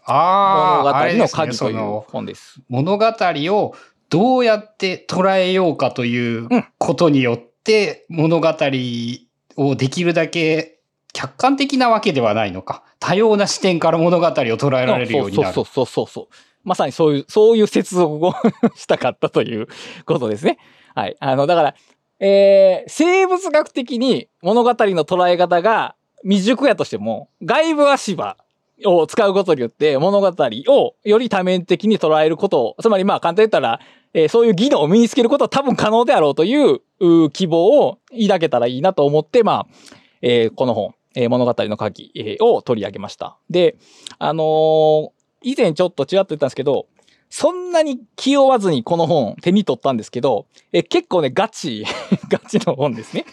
[0.05, 2.61] あ物語の鍵という本です。
[2.69, 3.75] 物語を
[4.09, 8.49] どうやって捉えようかということによって、物語
[9.57, 10.78] をできるだけ
[11.13, 12.83] 客観的なわけではないのか。
[13.01, 15.55] 多様な視点から物語を捉えられるようになる。
[15.55, 16.29] そうそうそうそう
[16.65, 18.35] まさにそういう、そういう接続を
[18.75, 19.69] したかったという
[20.05, 20.59] ことですね。
[20.95, 21.17] はい。
[21.21, 21.75] あの、だから、
[22.21, 28.37] えー、生物学的に物語の捉え方が未熟やとしても、外部足場
[28.85, 33.81] を使うことによって物語をより多面的に捉えることを、つまりまあ簡単に言ったら、
[34.15, 36.81] えー、そういう技能を身につけることは多分可能であろうという
[37.31, 39.67] 希望を抱けたらいいなと思って、まあ、
[40.23, 43.37] えー、この本、えー、物語の鍵、えー、を取り上げました。
[43.51, 43.77] で、
[44.19, 45.09] あのー、
[45.43, 46.87] 以前ちょっとちらっと言ったんですけど、
[47.31, 51.85] そんなに気負わずにこの本手に取ったんですけど、え結構ね、ガチ、
[52.29, 53.25] ガチの本ですね。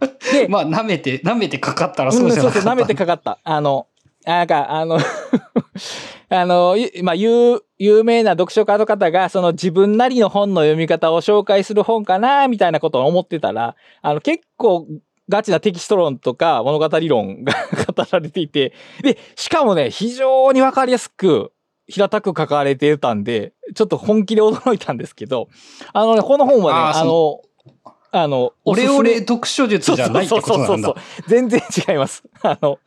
[0.32, 3.38] で、まあ、舐めて、舐めてかかったらそうじゃなかった、うん、そうそう、舐めてかかった。
[3.44, 3.86] あの、
[4.24, 4.98] なんか、あの
[6.30, 14.86] あの、まあ、有、有名な読書家の方が、その自分なりの本の読み方を紹介する本かな、みたいなことを思ってたら、あの、結構
[15.28, 17.52] ガチなテキスト論とか物語論が
[17.94, 21.52] 語られていて、で、しかもね、非常にわかりやすく、
[21.86, 25.48] 平たく書かれてたんで、ちょっと本気で驚いたんですけど、
[25.92, 27.40] あのね、この本はね、あの、
[28.10, 31.28] あの、オレオレ読書術じゃないってことなんだそうそうそうそう。
[31.28, 32.22] 全然違います。
[32.42, 32.78] あの、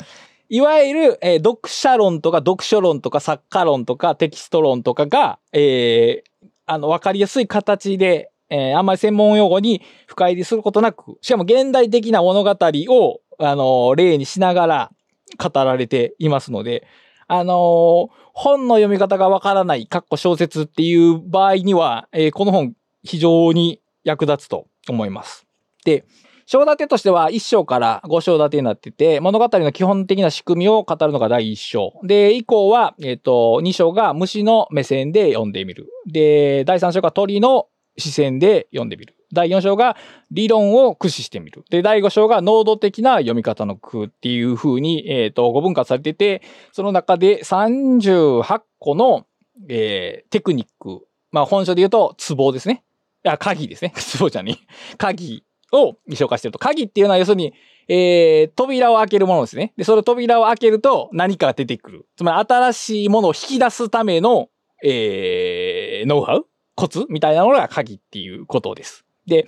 [0.50, 14.92] いわゆる、えー、読者論とか読書論とか作家論とかテキスト論とかが、えー、あの、わかりやすい形でえー、あんまり専門用語に深入りすることなく、しかも現代的な物語を、あの、例にしながら
[15.38, 16.88] 語られていますので、
[17.28, 25.46] あの、本の読み方がわからない、かっこ小説っていう場合には、えー、この本非常に役立つと思います。
[25.84, 26.06] で、
[26.46, 32.00] 章立てとしては1章から5章立てになってて、物語の基本的な仕組みを語るのが第1章。
[32.04, 35.90] で、以降は、えっ、ー、と、2章が虫の目線で読んでみる。
[36.10, 39.16] で、第3章が鳥の視線で読んでみる。
[39.34, 39.98] 第4章が
[40.32, 41.66] 理論を駆使してみる。
[41.70, 49.26] で、第5章が濃度的な読み方の工っていう風に、えっ、ー、と、5分割されてて、その中で38個の、
[49.68, 51.06] えー、テクニック。
[51.32, 52.84] まあ、本書で言うと、ツボですね。
[53.26, 53.92] いや、鍵ですね。
[53.98, 54.60] ツボじゃね
[54.98, 56.60] 鍵を紹介してると。
[56.60, 57.54] 鍵っていうのは要するに、
[57.90, 59.74] えー、扉を開けるものですね。
[59.76, 62.06] で、その扉を開けると何かが出てくる。
[62.16, 64.50] つまり新しいものを引き出すための、
[64.84, 69.04] えー、ノウハウコツみたいなのが鍵っていうことです。
[69.26, 69.48] で、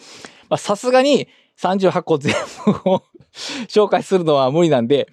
[0.58, 1.28] さすがに
[1.60, 2.34] 38個全
[2.66, 3.04] 部を
[3.70, 5.08] 紹介するのは無理なんで、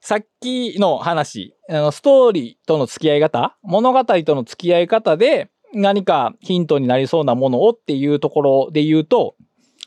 [0.00, 9.36] さっきの話、あのストーリーとの付き合い方、物語との付き合い方で何かヒントになりそうなものをっていうところで言うと、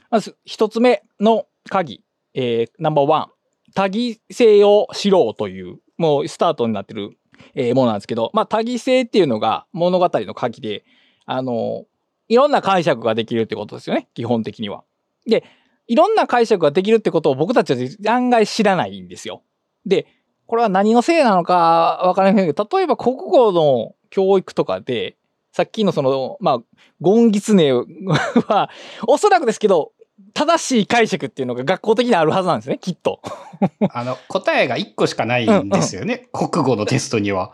[0.10, 2.02] まず一つ目の鍵、
[2.34, 3.28] えー、ナンバーワン。
[3.76, 7.18] 多義性を知ろうという、もうスタートになってる、
[7.56, 10.86] えー、ものなんですけど、まあ多義性っていうのが物語の鍵で、
[11.26, 11.86] あの、
[12.28, 14.84] いろんな解釈ができるってことですよね、基本的には。
[15.26, 15.44] で、
[15.88, 19.44] いろんな解釈ができるってことを僕たちは案外知らないんですよ。
[19.86, 20.08] で、
[20.46, 25.18] これは何のせいなのかわからないけど、例えば国語の教育とかで、
[25.52, 26.60] さっきのその、まあ、
[27.00, 28.70] ゴンギツネは、
[29.08, 29.92] おそらくですけど、
[30.34, 33.22] 正しい解釈っていうのが学校的にあるはずなんですね、きっと。
[33.92, 37.54] あの、答えが1個しかないんですよね、うんうん、国語のテストには。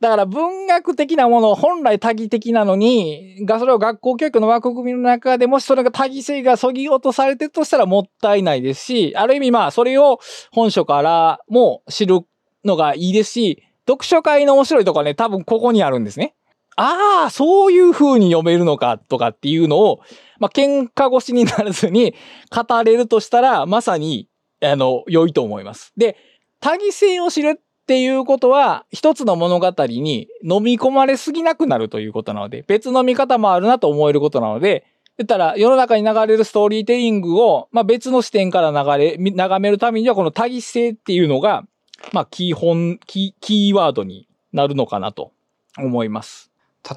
[0.00, 10.18] だから文学的なもの、本来多義的なのに、がそれを学校教育の枠組みの中でもしそれが多義性がそぎ落とされてるとしたらもったいないですし、ある意味まあそれを
[10.52, 12.20] 本書からも知る
[12.64, 16.34] のがいいですし、読書会の面白いところはね、多分ここにあるんですね。
[16.76, 20.00] ああ、そういう風に読めるのかとかっていうのを、
[20.38, 22.14] まあ喧嘩越しにならずに
[22.50, 24.28] 語れるとしたら、まさに、
[24.62, 25.92] あの、良いと思います。
[25.96, 26.16] で、
[26.60, 34.86] 多義性を知るっていうことは、一つの物語に飲み込まれすぎなくなるということなので、別の見方もあるなと思えることなので、
[35.18, 41.64] 言ったら、世の中に流れるストーリーテリングを、まあ、別の視点から流れ、眺めるためには、この多義性っていうのが、
[42.12, 45.32] まあ、基本、キー、キーワードになるのかなと
[45.76, 46.52] 思います。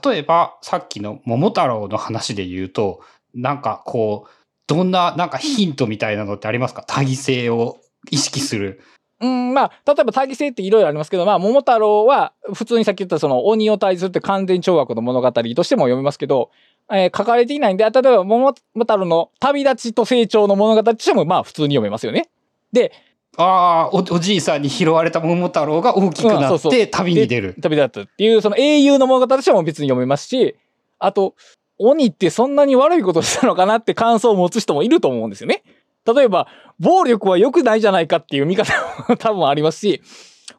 [0.06, 3.02] 例えば、さっきの桃太郎の話で言うと、
[3.34, 4.30] なんかこう、
[4.68, 6.84] どんな、なんかヒントみたいなのってありますか？
[6.88, 7.80] 多義性を
[8.12, 8.80] 意識する。
[9.22, 16.52] うん、まあ、例えば大義性っていろいろありますけど、まあ、桃太郎は、普通にさっき言ったその鬼を退治するって完全懲悪の物語としても読めますけど、
[16.92, 22.30] えー、書かれていないんで、例えば桃太郎の旅立ちと成長の物語としても、まあ、普通に読めますよね。
[22.72, 22.92] で、
[23.38, 27.56] ああ、おじいさんに拾われた桃太郎が大きくなって旅に出る。
[27.62, 30.56] 旅立つっていう、その英雄の物語としても別に読めますし、
[31.00, 31.34] あと、
[31.80, 35.64] 鬼ってそんなに悪いことしたのかなって感想を持つ人もいると思うんですよね。
[36.06, 36.48] 例えば、
[36.80, 38.74] 暴力は良くないじゃないかっていう見方
[39.08, 40.02] も 多分ありますし、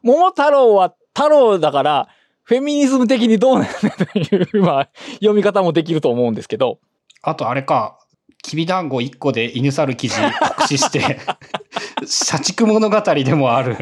[0.01, 2.07] 桃太郎は太郎だから、
[2.43, 3.73] フェミニズム的にどうなんだ
[4.05, 6.79] という、まあ、読み方もできると思うんですけど。
[7.21, 7.97] あとあれか、
[8.43, 11.19] きびだんご1個で犬猿記事酷使して
[12.05, 13.75] 社畜物語でもある。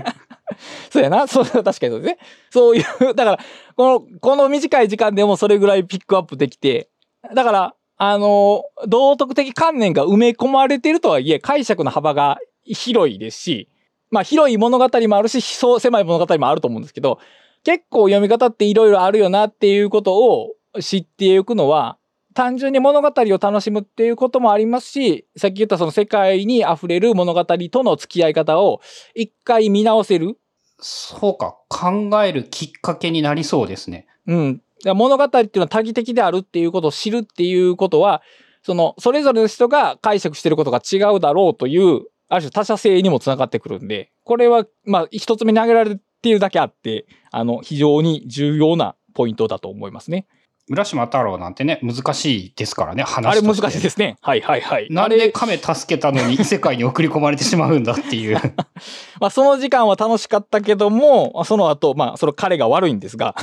[0.89, 1.27] そうやな。
[1.27, 2.17] そう、確かにそうですね。
[2.49, 3.39] そういう、だから、
[3.75, 6.89] この、この短い時間でもそれぐらいピックアップできて、
[7.33, 13.69] だから、あの、道徳的観念が埋め込まれているとはいえ、解釈の幅が広いですし、
[14.09, 17.19] まあ広い物語もあるし、そう狭い物語もあると思うんですけど、
[17.63, 21.97] 結構読み方っていろいろあるよなっていうことを知っていくのは、
[22.33, 28.81] 単純に物語を楽しむっていうこともありますし、さっき言ったその世界に溢れる物語との付き合い方を
[29.15, 30.37] 一回見直せる。
[30.79, 31.57] そうか。
[31.69, 34.07] 考えるきっかけになりそうですね。
[34.27, 34.61] うん。
[34.93, 38.21] 物語っていうのは多義的であるっていうことを知るっていうことは、
[38.63, 50.25] その、それぞれの人が解釈してることが違うだろうという、ある種他者性にもつながってくるんで、これは、まあ、一つ目に挙げられているだけあって、あの、非常に重要なポイントだと思いますね。
[50.69, 54.15] 浦島太郎なんてね、難しいですからね、話あれ難しいですね。
[54.21, 54.87] はいはいはい。
[54.89, 58.39] なんで亀助けたのに 異世界に送り込まれてしまうんだっていう。
[59.19, 63.35] まあ、その時間は楽しかったけども、その後、まあ、その彼が悪いんですが、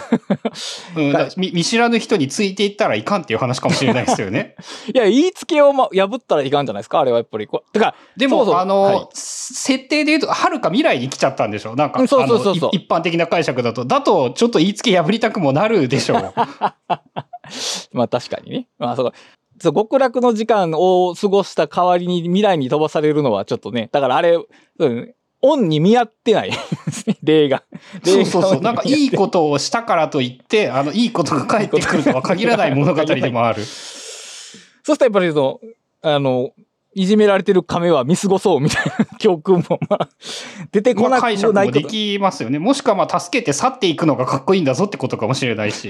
[0.96, 4.54] うん、 見見知らぬ人についていったらいかんっていう話かもしれないですよね。
[4.92, 7.46] いや、言いつけをま破ったらいかんじゃないですか、あれはやっぱり。
[7.46, 9.06] こうだから、でも、そうそうあの、はい
[9.52, 11.74] 設定で言うと、はるか未来に来ちゃったんでしょ？
[11.74, 13.84] なんか、うんそうそうそうそう一般的な解釈だと。
[13.84, 16.34] だと、ちょっと言いつけ破りたくもなるでしょう。
[17.92, 18.68] まあ確かにね。
[18.78, 19.12] まあそう。
[19.60, 24.38] そう極楽の時間を過ごした代わりに未来に飛ばされるのはちょっとね、だからあれ、
[24.78, 26.52] うん、オンに見合ってない
[27.22, 27.62] 例が。
[28.02, 28.60] そうそうそう。
[28.60, 29.16] なんかいいと。
[29.16, 33.62] ことをしたからといって、あの、いいことが返ってくるとは限らない物語でもある。
[34.82, 35.60] そしたらやっぱりそ
[36.02, 36.50] の、あの、
[36.94, 40.08] いじめられてる亀は見過ごそうみたいな教訓も、まあ、
[40.72, 42.58] 出てこなくないこともできますよね。
[42.58, 45.88] もしくはまあ助けて去っていくのがかっこいいんだぞってことかもしれないし。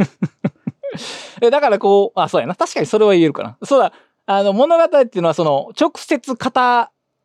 [1.51, 2.55] だからこう、あ、そうやな。
[2.55, 3.57] 確かにそれは言えるかな。
[3.63, 3.93] そうだ。
[4.27, 6.51] あの、物語っていうのは、その、直接語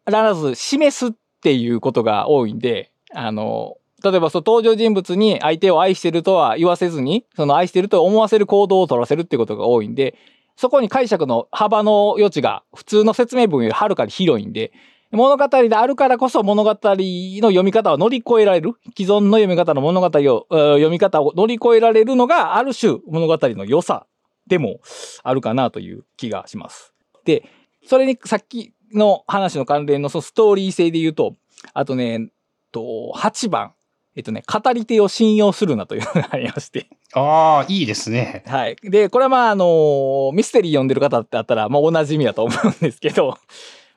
[0.06, 1.12] らず示すっ
[1.42, 10.16] ていうことが多いんで、あの、例えばそう登場人物に相手を愛してるとは言わせずに、その愛してると思わせる行動を取らせるっていうことが多いんで、
[10.58, 14.72] そこに解釈の幅の余地が普通の説明文よりはるかに広いんで、
[15.12, 18.74] 物語であるからこそ物語の読み方を乗り越えられる。
[18.98, 24.08] 既存の読み方の物語を、えー読み方を乗り越えられるのがある種物語の良さ
[24.48, 24.80] でも
[25.24, 26.94] あるかなという気がします。
[27.24, 27.48] で、
[27.86, 31.36] それにさっきの話の関連のそのストーリー性で言うと、
[31.74, 32.30] あとね、
[32.72, 33.74] と、8番。
[34.18, 36.88] えっとね、語り手を信用するなというのがありまして。
[37.14, 38.44] ああ、いいですね。
[38.48, 38.78] はい。
[38.82, 43.38] で、これはまあ、あのミステリー読んでる方ってあったら、まあ、お馴染みだと思うんですけど、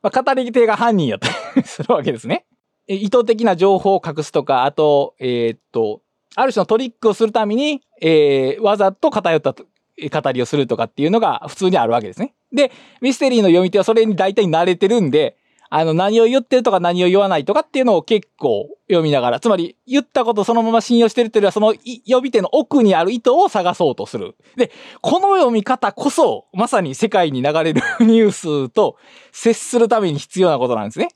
[0.03, 2.47] まあ、語り手が犯人やったりするわけですね。
[2.87, 6.03] え意図的な情報を隠すとか、あと、えーっと、
[6.37, 9.67] ある種のトリックをするために、えーわざと偏ったと
[9.99, 12.35] え語りをするとかっていうのが普通にあるわけですね。
[12.53, 12.71] で、
[13.01, 15.37] ミステリーの読み手はそれに大体慣れてるんで、
[15.71, 24.37] あの、何を言ってるとか何を言わないとかっていうのを結構読みながら、つまり言ったことをそのまま信用してるっていうよりは、そのい読み手の奥にある意図を探そうとする。
[24.57, 28.97] で、この読み方こそ、まさに世界に流れるニュースと
[29.33, 31.09] 接するために必要なことなんですね。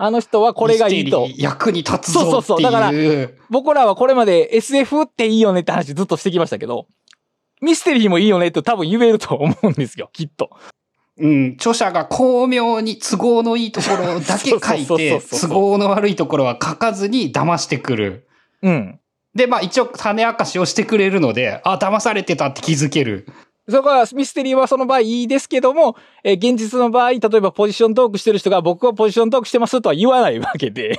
[0.00, 2.32] あの人はこれがいいと役に立つぞっていう。
[2.32, 2.92] そうそうそうだから
[3.50, 6.86] 僕らはこれまで SF っていいよねって話ずっとしてきましたけど、
[7.60, 10.50] ミステリーもいいよねって多分言えると思うんですよ、きっと。
[11.18, 18.28] うん、著者が巧妙に都合のいいところだけ書いて、都合の悪いところは書かずに騙してくる。
[18.62, 19.00] うん。
[19.34, 23.26] で、まあ一応種明かしをしてくれるので、あ、騙されてたって気づける。
[23.68, 30.98] そこはミステリーはその場合いいですけども、えー現実の場合、例えばポジショントークしてる人が僕はポジショントークしてますとは言わないわけで。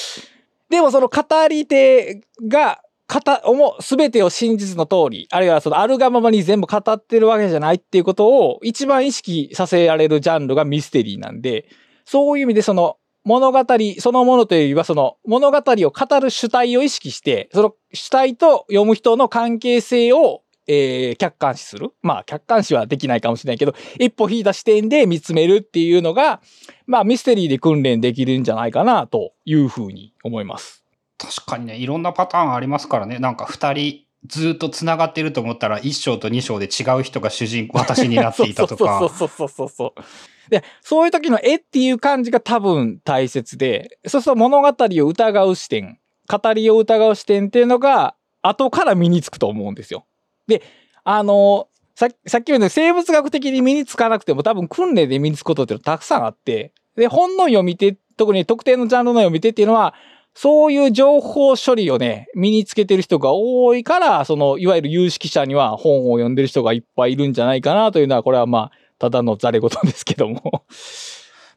[0.70, 11.68] でもその語り手が、かた、おも、すべてを真実の通り、あるいはそのあるがままに全部語ってるわけじゃないっていうことを一番意識させられるジャンルがミステリーなんで、
[12.04, 13.64] そういう意味でその物語
[13.98, 21.90] そのものというよりはその物語を語る主体を意識して、その主体と読む人の関係性をえー客観視する。
[22.02, 26.40] まあ、客観視はできないかもしれないけど、一歩引いた視点で見つめるっていうのが、
[26.86, 30.85] まあ、ミステリーで訓練できるんじゃないかな、というふうに思います。
[31.18, 33.18] 確かにね、いろんなパターンありますからね。
[33.18, 38.98] なんか二人ずっと繋がってると思ったら、一章と二章で違う人が主人公、私になっていたとか。
[39.00, 40.50] そうそうそうそうそう。
[40.50, 45.98] で、そういう時の絵っていう感じが多分大切で、そうすると物語を疑う視点、
[46.28, 50.06] 語りを疑う視点っていうのが、後から身につくと思うんですよ。
[50.46, 50.62] で、
[51.04, 59.94] あの、さっき言ったように生物学的に身につかなくても多分訓練で身につくことってたくさんあって、で、本の読み手、特に特定のジャンルの読み手っていうのは、
[60.38, 70.66] そういう情報処理をね、身につけてる人が多いから、その、いわゆる有識者には本を読んでる人がいっぱいいるんじゃないかなというのは、これはまあ、ただのざれ言ですけども。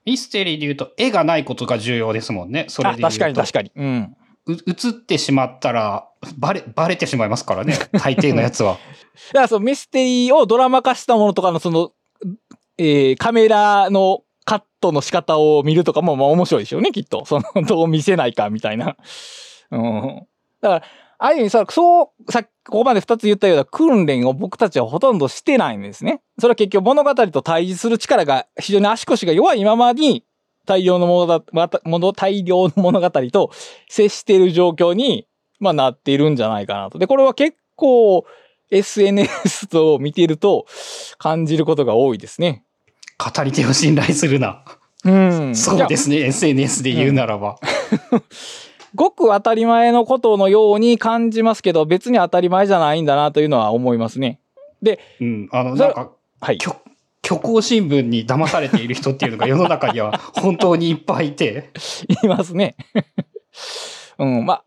[0.05, 2.67] ミステリーで言うと絵がないことが重要ですもんね。
[2.69, 3.01] それあで。
[3.01, 3.71] 確かに確かに。
[3.75, 4.15] うん。
[4.47, 6.07] う映ってしまったら、
[6.37, 7.77] バレ、バレてしまいますからね。
[8.01, 8.77] 大抵のやつは。
[9.33, 11.91] だからそのミステリーをドラマ化したものとかのその、
[12.77, 17.23] えーカメラのカットの仕方を見るとかもまあ面白いでしょうね、きっと。
[17.29, 18.97] その、どう見せないかみたいな。
[19.69, 20.27] うん。
[20.59, 20.83] だから、
[21.19, 26.21] ああいうふうにさ、そう、さここまで二つ言ったような訓練を僕たちはほとんどしてないんですね。
[26.39, 30.23] それは結局物語と対峙する力が非常に足腰が弱いままに
[30.65, 33.51] 大量のものだ、また、もの、大量の物語と
[33.87, 35.27] 接している状況に、
[35.59, 36.97] まあなっているんじゃないかなと。
[36.97, 38.25] で、これは結構
[38.71, 40.65] SNS と見てると
[41.19, 42.63] 感じることが多いですね。
[43.19, 44.63] 語り手を信頼するな。
[45.03, 45.55] うん。
[45.55, 46.17] そうですすね。
[46.17, 47.57] SNS で言うならば。
[48.95, 54.39] ごく当たり前のことのように感じますけど、別に当たり前じゃないんだなというのは思いますね。
[55.19, 55.49] うん。
[55.51, 56.11] あの、なんか、
[56.41, 56.57] はい。
[56.61, 56.75] 虚
[57.21, 61.69] 虚構新聞に騙されている人っていうのが世の中には本当にいっぱいいて。
[62.23, 62.75] いますね。
[64.19, 64.63] うん、まあ、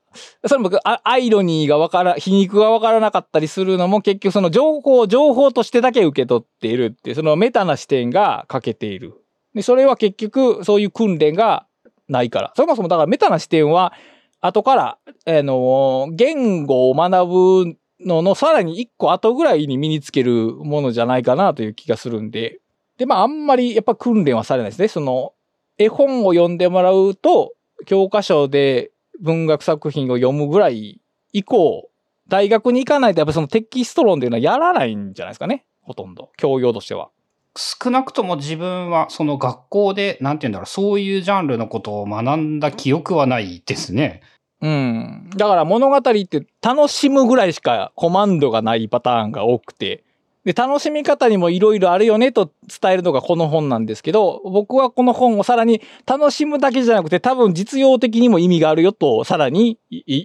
[0.46, 9.14] それ僕アイロニーがわから、皮肉がわからなかったりするのも結局その情報を、情報としてだけ受け取っているっていう、そのメタな視点が欠けている。
[9.54, 11.66] で、それは結局そういう訓練が
[12.08, 12.52] ないから。
[12.56, 13.92] そもそもだからメタな視点は
[14.40, 17.26] 後から、あの、言語を学
[17.66, 22.60] ぶののさらに一個後ぐらいに身につけるものじゃないかなという気がするんで。
[22.96, 24.88] で、まああんまりやっぱ訓練はされないですね。
[24.88, 25.34] その、
[25.78, 27.52] 絵本を読んでもらうと、
[27.86, 28.90] 教科書で
[29.20, 31.00] 文学作品を読むぐらい
[31.32, 31.90] 以降、
[32.28, 35.64] 大学に行かないとやっぱそのテキスト論っていうのはやらないんじゃないですかね。
[35.82, 36.30] ほとんど。
[36.36, 37.10] 教養としては。
[37.56, 44.22] 少なくとも自分はその学校で、なんて言うんだろう、そういうジャンルのことを学んだ記憶はないですね。
[44.62, 45.30] うん。
[45.36, 50.04] だから物語って楽しむぐらいしかコマンドがないパターンが多くて、
[50.44, 59.78] で、楽しみ方にもいろいろあるよねと伝えるのがこの本なんですけど、僕はこの本をさらに楽しむだけじゃなくて多分実用的にも意味があるよとさらに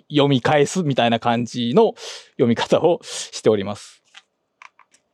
[0.09, 1.93] 読み返すみたいな感じの
[2.31, 4.01] 読み方をしております。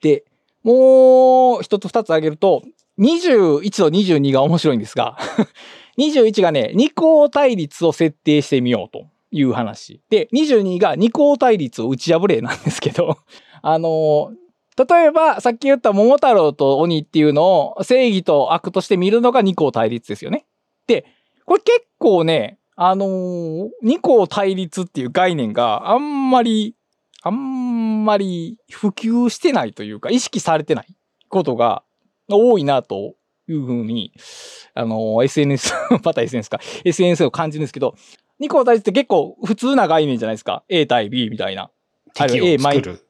[0.02, 0.24] で、
[0.64, 2.64] もう一つ二つ挙げると、
[3.00, 5.18] 21と22が面白いんですが、
[5.98, 10.02] 21がね、二項対立を設定してみようという話。
[10.10, 13.18] で、22が二項対立を打ち破れなんですけど、
[13.62, 14.32] あの
[14.78, 20.46] 例えば、さっき言った桃太郎と鬼っていうのを正義と悪として見るのが二項対立ですよね。
[20.88, 21.06] で、
[21.46, 26.76] これ結構ね、あのー二項対立っていう概念があんまり、
[27.22, 30.88] あんまり普及してないというか、意識されてない
[31.30, 31.84] ことが
[32.30, 33.16] 多いなと
[33.48, 34.12] いうふうに、
[34.74, 37.96] あの、SNS、 また SNS か、SNS を感じるんですけど、
[38.40, 40.64] 二項対立って結構普通な概念じゃないですか。
[40.68, 41.70] A 対 B みたいな。
[42.14, 43.03] 敵を作る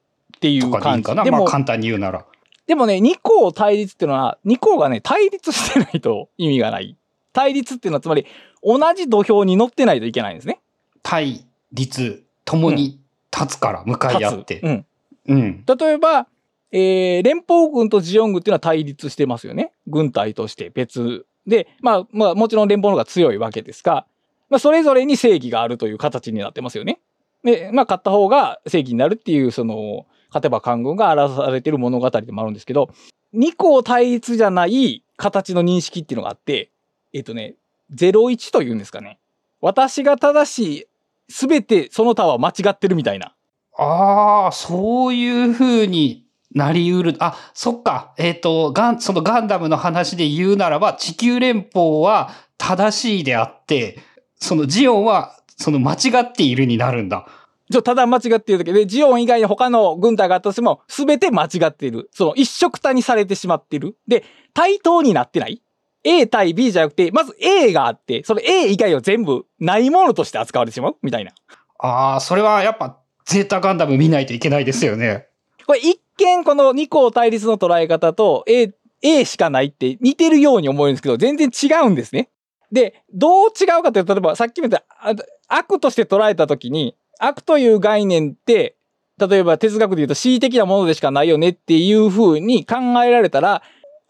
[0.44, 0.82] っていとう感じ。
[0.82, 1.24] かでいいかな。
[1.24, 2.26] でも、まあ簡単に言うなら。
[2.66, 6.96] でもね、二項対立っていうのは、二項がね、対立してないと意味がない。
[7.32, 8.26] 対立っていうのはつまり、
[8.62, 10.60] 同じ土俵に乗ってないといけないんですね。
[11.02, 13.00] 対立、共に
[13.32, 14.60] 立つから、向かい合って。
[14.60, 14.86] うん。
[15.28, 15.64] うん。
[15.66, 16.26] 例えば、
[16.72, 19.72] えー、連邦軍とジオン軍っていうのは対立してますよね。
[19.86, 21.26] 軍隊として別。
[21.46, 24.06] で、まあ、まあ、もちろん連邦の方が強いわけですが、
[24.48, 27.00] まあ、それぞれに正義があるという形になってますよね。
[27.44, 32.92] で、まあ、勝った方が正義になるっていう、その、勝てば官軍が表されている物語でもあるんですけど、
[33.32, 36.72] 二項対立じゃない形の認識っていうのがあって、
[37.12, 37.54] えっ、とね、
[37.94, 39.20] 01というんですかね。
[39.60, 40.86] 私が正しい、
[41.28, 43.32] すべてその他は間違ってるみたいな。
[43.78, 47.14] ああ、そういう風になりうる。
[47.20, 48.12] あ、そっか。
[48.18, 54.00] えっ、と、ガン、そのガンダムの話で言うならば、地球連邦は正しいであって、
[54.34, 57.26] そのジオンは、その間違っているになるんだ。
[57.70, 62.10] ちょ、ただ間違っているだけで、ジオン以外の他の軍隊があったとしても、すべて間違っている。
[62.12, 63.96] その一色たにされてしまっている。
[64.06, 65.62] で、対等になってない。
[66.04, 71.32] A 対 B じゃなくて、まず A があって、その A 以外を全部ないものとして扱われてしまうみたいな。
[71.78, 75.28] ああ、それはやっぱ、ゼータガンダム見ないといけないですよね。
[75.66, 82.28] これ一見この二項対立の捉え方と A、A しかないって似てるように思えるんですけど、全然違うんですね。
[82.70, 85.14] で、どう違うかというと、例えばさっきも言ったあ
[85.48, 88.76] 悪として捉えたときに、悪という概念って、
[89.18, 93.62] 例えば哲学で言うと恣意的なものでしかないよねっていう風に考えられたら、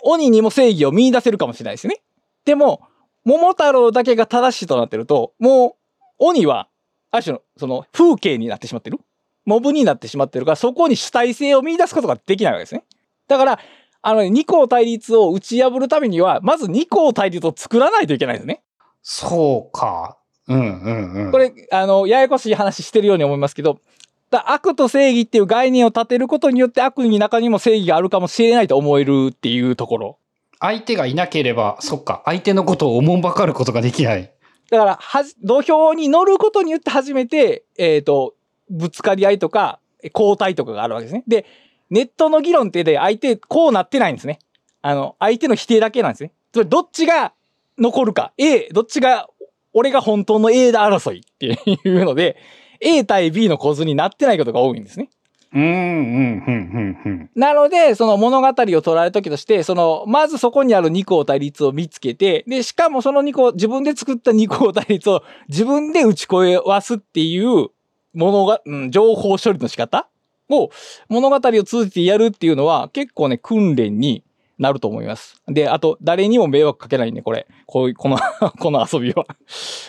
[0.02, 2.02] 鬼にも正義を見出せるかもしれないですね。
[2.44, 2.82] でも、
[3.24, 5.74] 桃太郎だけが正しいとなってると、もう、
[6.18, 6.68] 鬼は、
[7.10, 8.98] ある種の、その、風景になってしまってる。
[9.46, 12.84] モブになってしまってるから、そこに主体性を見出すことができないわけですね。
[13.28, 13.58] だから、
[14.02, 18.62] あのね、二項対立を打ち破るためには、まず二項対立を作らないといけないですね。
[19.02, 20.18] そうか。
[20.48, 21.32] うんうんうん。
[21.32, 23.80] これ、あの、ややこしい話してるように思いますけど、
[24.30, 30.18] だ悪と正義っていう概念を立てることによって悪に中にも正義があるかもしれないと思えるっていうところ。
[30.58, 34.32] 相手がいなければ、そっか、相手のことをおもんばかることができない。
[34.70, 38.34] だから、はじ、土俵に乗ることによって初めて、えっ、と、
[38.70, 39.78] ぶつかり合いとか、
[40.14, 41.24] 交代とかがあるわけですね。
[41.26, 41.46] で、
[41.90, 44.38] ネットの議論ってで、相手、こうなってないんですね。
[44.82, 46.32] あの、相手の否定だけなんですね。
[46.52, 47.32] つまり、どっちが
[47.78, 48.32] 残るか。
[48.38, 49.28] A、どっちが、
[49.74, 52.36] 俺が本当の A だ争いっていうので、
[52.80, 55.10] A 対 B の構図になってないことが多いんですね。
[55.52, 57.30] うん、うん、うん、うん、うん。
[57.36, 67.68] なので、その物語を捉えるときとして、その、まずそこにある二項対立を見つけて、で、しかもその二項、自分で作った二項対立を自分で打ち越えわすっていう
[68.14, 70.08] ものが、うん、情報処理の仕方
[70.50, 70.70] を
[71.08, 74.24] 物語を通じてやるっていうのは結構ね、訓練に
[74.58, 75.42] なると思います。
[75.48, 77.46] で、あと、誰にも迷惑かけないんで、これ。
[77.66, 78.18] こういう、この、
[78.60, 79.24] この遊びは。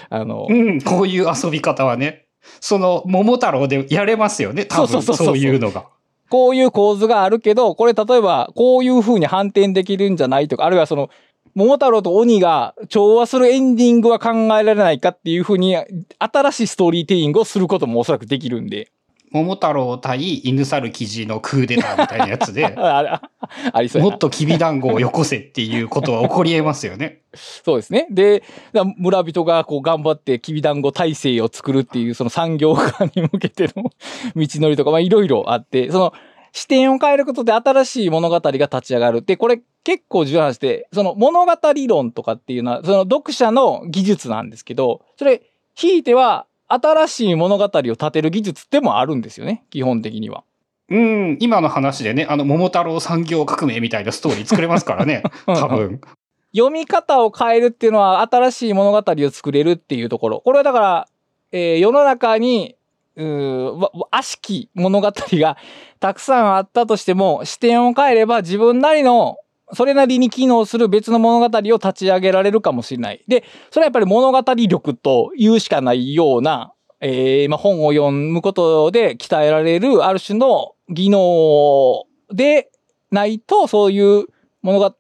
[0.10, 2.26] あの、うん、こういう遊び方はね。
[2.60, 4.66] その、桃太郎でやれますよね。
[4.66, 5.86] 多分、そういうのが。
[6.30, 11.10] こういう構図があるけど、これ例えば、こういう風に反転できるんじゃないとか、あるいはその、
[11.54, 15.78] 桃太郎と鬼が調和するエンディングは考えられないかっていう風に、
[16.20, 18.92] 新しいストーリーテイングをすることもおそらくできるんで。
[19.36, 22.70] 桃太郎対犬猿記事のクーデターみたいなやつで、
[24.00, 27.20] もっときび団子をよこせっていうことは起こり得ますよね。
[27.36, 28.08] そうですね。
[28.10, 33.92] で、だ村人がこう頑張ってきびだんご体制を作るっていうその産業化に向けての
[34.36, 36.14] 道のりとか、まあいろいろあって、その
[36.54, 39.22] 視点を変えることで新しい物語が立ち上がる。
[39.22, 41.52] で、これ結構重要な話で、その物語
[41.90, 45.42] 論とかっていうのは、その読者の技術なんですけど、それ、
[45.76, 49.66] ひいては新しい物語を立てる技術でもあるんですよね。
[49.70, 50.44] 基本的には。
[50.90, 55.24] うん、今の話でね、あの、桃太郎産業革命みたいなストーリー作れますからね。
[55.46, 56.02] 多分。
[56.56, 60.42] 読み方を変えるっていうのは新しい物語を作れるっていうところ。
[60.42, 61.08] これはだから、
[61.52, 62.76] えー世の中に、
[63.16, 65.58] うーわ悪しき物語が
[66.00, 69.38] たくさんあったとしても、視点を変えれば自分なりの、
[69.74, 73.24] それなりに機能する別の物語を立ち上げられるかもしれない。
[73.28, 82.70] で、それはやっぱり物語力と言うしかないような、えーまあ、本を読むことで鍛えられるある種の技能で
[83.12, 84.26] ないと、そういう
[84.62, 84.94] 物語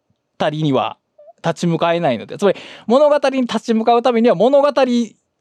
[0.51, 0.97] には
[1.43, 4.73] 立ち向かえないので、つまり物語に立ち向かうためには物語、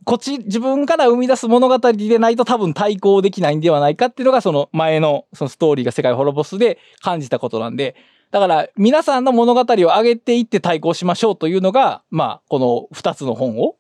[0.04, 7.96] こっち自分から生み出す物語でないと多分対抗できないんではないかっていうのがその前のそのストーリーが世界を滅ぼすで感じたことなんで、
[8.30, 13.76] だから皆さんの物語を上げていって対抗しましょうというのが、まあこの二つの本を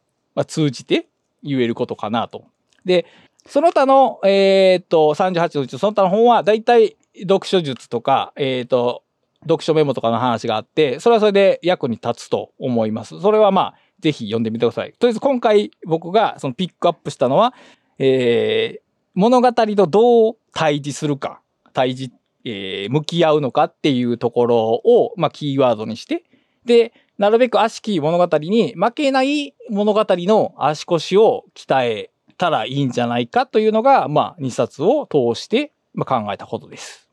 [0.46, 1.06] 通じて
[1.42, 2.44] 言えることかなと。
[2.84, 3.06] で、
[3.46, 9.02] その他の、えーっと、38のうちその他の本は大体読書術とか、えーっと、
[9.42, 13.20] 読書メモとかの話があって、それはそれで役に立つと思います。
[13.20, 14.92] それはまあ、ぜひ読んでみてください。
[14.92, 17.54] とりあえず今回僕がそのピックアップしたのは、
[17.98, 18.80] えー、
[19.14, 21.40] 物語とどう対峙するか、
[21.72, 22.10] 対峙、
[22.44, 26.24] えー向き合うのかっていうところを、まあ、キーワードにして、
[26.64, 37.08] で、なるべく悪しき物語に負けない物語の足腰を鍛えたらいいんじゃないかというのが、まあ、2冊を通して、まあ、考えたことです。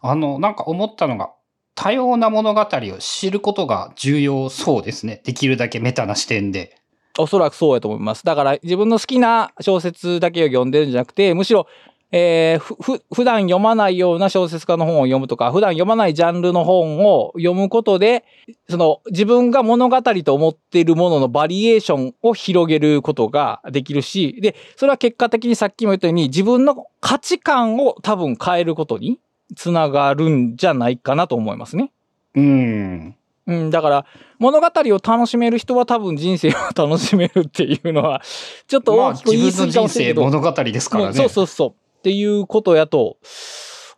[0.00, 1.30] あの、なんか思ったのが、
[1.74, 5.20] 多様な物語を知ることが重要そうですね。
[5.24, 6.78] できるだけメタな視点で。
[7.18, 8.24] おそらくそうやと思います。
[8.24, 11.66] だから自分の好きな小説だけを読んでるんじゃなくて、むしろ、
[12.12, 18.24] えーふ、ふ、普段読まないような小説家の本を読むとか、普段読まないジャンルの本を読むことで、
[18.68, 29.18] その自分が物語と思っているもののバリエーションを広げることができるし、で、それは結果的にさっきも言ったように自分の価値観を多分変えることに
[29.56, 31.90] つながるんじゃないかなと思いますね。
[32.34, 33.16] うん。
[33.48, 34.06] うん、だから、
[34.38, 38.22] 物語を楽しめる人は多分人生を楽しめるっていうのは、
[38.66, 41.12] ちょっとまあ、大きく言い自分の人生過ぎかもしれんけど、物語ですからね。
[41.12, 41.85] そうそうそう。
[42.06, 43.16] っていうことやと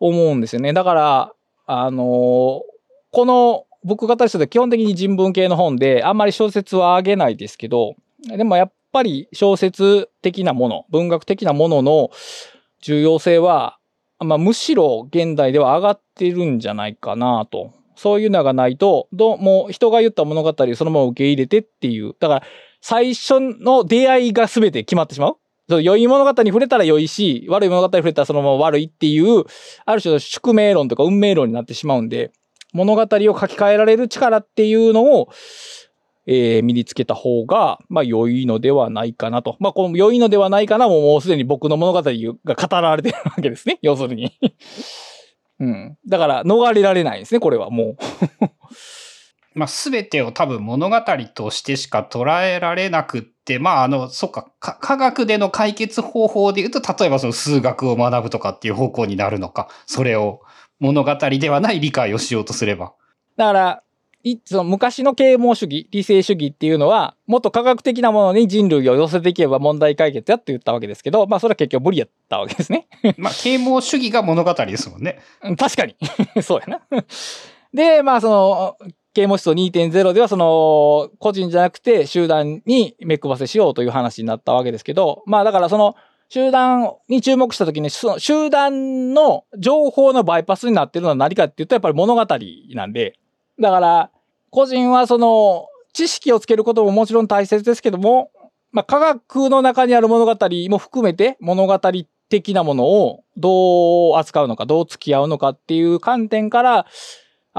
[0.01, 0.73] 思うんですよね。
[0.73, 1.33] だから、
[1.67, 2.79] あのー
[3.11, 7.95] この僕が対しては基本的に人文系の本で、あんまり小説はあげないですけど、
[8.29, 12.11] でもやっぱり小説的なもの、文学的なものの
[12.83, 13.79] 重要性は、
[14.21, 17.73] まあ、むしろ現代では上がってるんじゃないかなと。
[17.97, 22.15] そういうのがないと、どうも人が言った物語をそのまま受け入れてっていう。
[22.21, 22.43] だから、
[22.83, 25.37] 最初の出会いが全て決まってしまう。
[25.69, 29.45] その良い物語に触れたら良いし、悪い物語に触れたらそのまま悪いっていう、
[29.85, 32.33] ある種の宿命論とか運命論になってしまうんで、
[32.73, 35.29] 物語を書き換えられる力っていうのを、
[36.27, 39.57] えー身につけた方が、まあ良いのではないかなと。
[39.61, 43.79] まあこの良いのではないかなももうすでに僕の物語が語られてるわけですね。
[43.83, 44.33] 要するに。
[45.61, 45.99] うん。
[46.07, 47.97] だから逃れられないですね、これはもう。
[49.59, 50.97] まあ、すべてを多分物語
[51.35, 60.43] としてしか捉えられなくって、まあ、あの、そっかか、科学での解決方法で言うと、例えばその数学を学ぶとかっていう方向になるのか、それを
[60.81, 62.93] 物語ではない理解をしようとすれば。
[63.37, 63.83] だから、
[64.25, 72.89] いその昔の啓蒙主義、理性主義っていうのは、もっと科学的なものに人類を寄せていけば問題解決やって言ったわけですけど、まあそれは結局無理やったわけですね。
[73.17, 75.21] まあ、啓蒙主義が物語ですもんね。
[75.43, 75.97] うん確かに。
[76.43, 76.81] そうやな。
[77.73, 78.77] で、まあその、
[79.19, 85.97] 啓蒙思想2.0ではその、個人じゃなくて集団に目配せしようという話になったわけですけど、まあだからその、
[86.29, 92.27] 集団に注目したときに、その集団の情報のバイパスになってるのは何かっていうと、やっぱり物語
[92.75, 93.19] なんで、
[93.59, 94.11] だから、
[94.51, 98.31] 個人はその、知識をつけることももちろん大切ですけども、
[98.71, 100.37] まあ、科学の中にある物語
[100.69, 101.81] も含めて物語
[102.29, 106.87] 的なものをどう扱うのか、どう付き合うのかっていう観点から、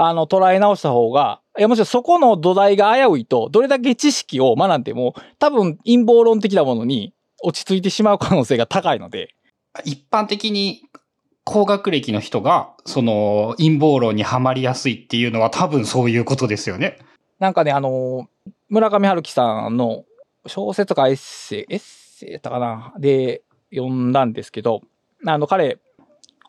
[0.02, 9.34] あの、捉え直した方が、いや、もちろんそこの土台が危ういと、どれだけ知識を学んでも、多分陰謀論的なものに落ち着いてしまう可能性が高いので、
[9.84, 10.82] 一般的に
[11.44, 16.98] 高学歴の人が、その陰謀論にはまりやすいっていうのは多分そういうことですよね。
[17.38, 18.26] なんかね、あの、
[18.70, 20.04] 村上春樹さんの
[20.46, 22.94] 小説とかエッセイ、エッセイやったかな？
[22.98, 24.80] で読んだんですけど、
[25.26, 25.78] あの、彼、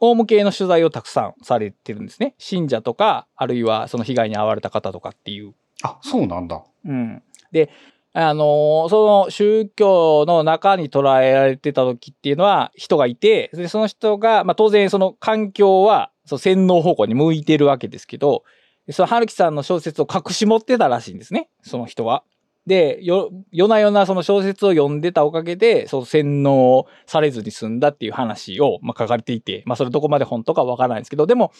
[0.01, 2.33] オウム系の取材をたくさんされてるんですね。
[2.39, 5.53] 信者とか、あるいはその被害に遭われた方とかっていう。
[5.83, 6.63] あ、そうなんだ。
[6.85, 7.23] うん。
[7.51, 7.69] で、
[8.13, 18.43] あのその宗教の中に捉えられてた時っていうのは人がいて、でその人が、まあ当然その環境は、そう洗脳方向に向いてるわけですけど、
[18.89, 22.23] その春樹さんの小説を隠し持ってたらしいんですね、その人は。
[22.67, 31.51] で、よ、夜な夜なその小説を読んでたおかげで、その洗脳されずに済んだっていう話を、まあ、書かれていて、まあそれどこまで本当かわからないんですけど、でも、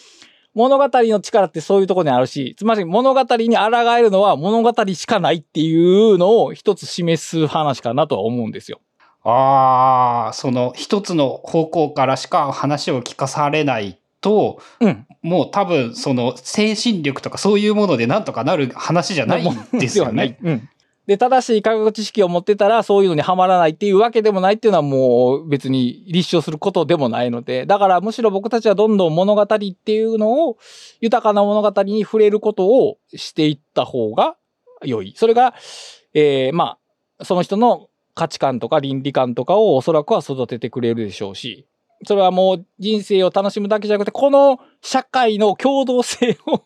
[0.54, 8.80] 物語の力ってそういうところにあるし、つまり物語に抗えるのは物語しかないっていうのを一つ示す話かなとは思うんですよ。
[9.24, 15.06] ああ、その一つの方向からしか話を聞かされないと、うん。
[15.22, 20.38] もう多分その精神力とかそういうものでなんとかなる話じゃないんですよね。
[20.42, 20.68] うん。
[21.06, 30.58] で、正しい科学知識を持ってたら、そういうのにはまらないっていうわけでもないっていうのはもう別に立証することでもないので、だからむしろ僕たちはどんどん物語っていうのを、
[31.00, 34.36] 豊かな物語に触れることをしていった方が
[34.84, 35.14] 良い。
[35.16, 35.54] それが、
[36.14, 36.78] えー、ま
[37.18, 41.66] あ、その人の価値観とか倫理観とかをおそらくは育ててくれるでしょうし、
[42.04, 46.64] それはもう人生を楽しむだけじゃなくて、この社会の共同性を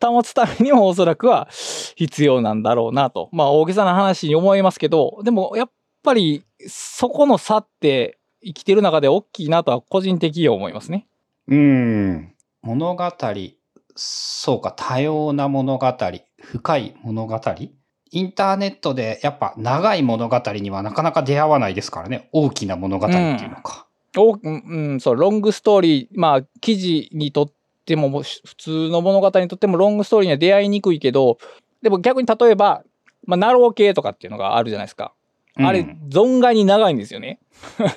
[0.00, 1.48] 保つためにもおそらくは
[1.96, 3.28] 必要なんだろうなと。
[3.32, 5.70] まあ大げさな話に思いますけど、でもやっ
[6.02, 11.06] ぱりそこの差って生きてる中で大きいなとは個人的に思いますね。
[11.48, 12.34] うん。
[12.62, 13.04] 物語、
[13.96, 15.96] そうか、多様な物語、
[16.40, 17.40] 深い物語。
[18.10, 22.28] インターネットでやっぱ長い物語にはなかなか出会わないですからね。
[22.32, 23.86] 大きな物語っていうのか。
[23.86, 27.50] うん、うんそう、ロングストーリー、まあ記事にとっ
[27.84, 31.38] ても普通の物語にとってもロングストーリーには出会いにくいけど、
[31.82, 32.82] でも逆に例えば、
[33.26, 35.12] まあナロー系とかっていうのがあるじゃないですか。
[35.60, 37.40] あれうん、存外に長いんですよね。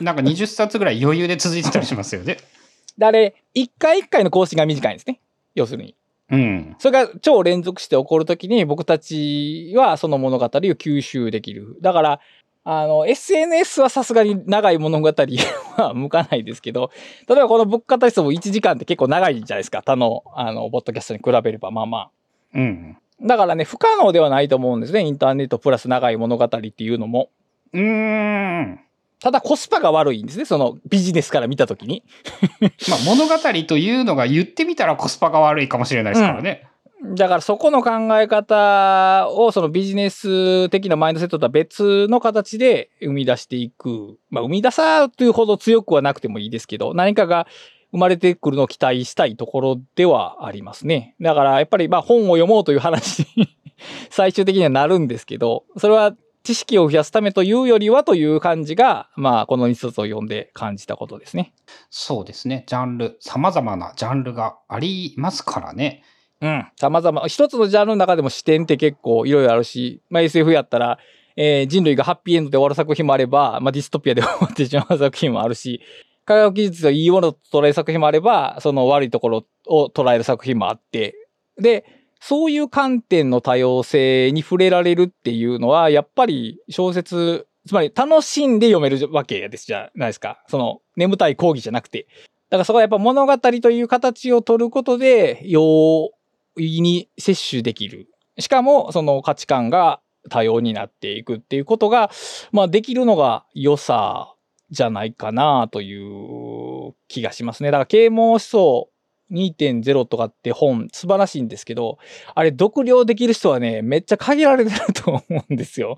[0.01, 2.37] なんか20冊ぐらい余裕で続いてたりしますよね。
[2.97, 5.19] で、あれ、一回一回の更新が短いんですね。
[5.53, 5.95] 要するに。
[6.31, 6.75] うん。
[6.79, 11.77] それが超連続して起こるときに僕たちはその物語を吸収できる。
[11.81, 12.19] だから、
[12.63, 15.11] あの、SNS はさすがに長い物語
[15.77, 16.91] は向かないですけど、
[17.27, 19.81] 例えばこの物価体操も1時間って結構長いじゃないですか。
[19.81, 22.09] 他の、あの、ボッドキャストに比べれば、まあまあ。
[22.53, 22.97] うん。
[23.21, 25.01] だからね、不可能ではないと思うんですね。
[25.01, 27.29] インターネットプラス長い物語っていうのも。
[27.73, 28.79] うーん。
[29.19, 30.45] ただコスパが悪いんですね。
[30.45, 32.03] そのビジネスから見たときに。
[32.89, 33.37] まあ物語
[33.67, 36.67] というのが言ってみたらコスパが悪いかもしれないですからね。
[37.03, 44.19] だからそこの考え方をそのビジネス的なマインドセットとは別の形で生み出していく。
[44.29, 47.47] まあ生み出さというほど強くはなくてもいいですけど、何かが
[47.91, 51.15] 生まれてくるのを期待したいところではありますね。
[51.19, 53.47] だからやっぱりまあ本を読もうという話に
[54.11, 61.53] 最終的にはなるんですけど、それは知識を増やすためというよりはという感じが、まあこの一冊を読んで感じたことですね。
[61.89, 62.63] そうですね。
[62.67, 66.03] ジャンル、様々なジャンルがありますからね。
[66.41, 66.67] うん。
[66.75, 67.27] 様々。
[67.27, 70.97] 一つのジャンルの中でも視点って結構いろいろあるし、まあ SF やったら、
[71.35, 75.81] えー人類がハッピーエンドで終わる作品もあれば、まあディストピアで終わってしまう作品もあるし、
[76.25, 81.15] 科学技術がいいものと捉える作品もあれば、その悪いところを捉える作品もあって、
[81.59, 81.85] で、
[82.19, 90.43] そういう観点の多様性に触れられるっていうのは、やっぱり小説、つまり楽しんで読めるわけですじゃないですか。
[90.47, 92.07] その眠たい講義じゃなくて。
[92.49, 96.11] だからそこはやっぱ物語という形を取ることで、容
[96.57, 98.07] 易に摂取できる。
[98.39, 102.11] しかも、その価値観が多様になっていくっていうことが、
[102.51, 104.35] まあできるのが良さ
[104.69, 107.71] じゃないかなという気がしますね。
[107.71, 108.89] だから啓蒙思想
[109.31, 111.97] 2.0とかって本素晴らしいんですけど、
[112.35, 115.97] あれ読了できる人はね、めっちゃ限られてると思うんですよ。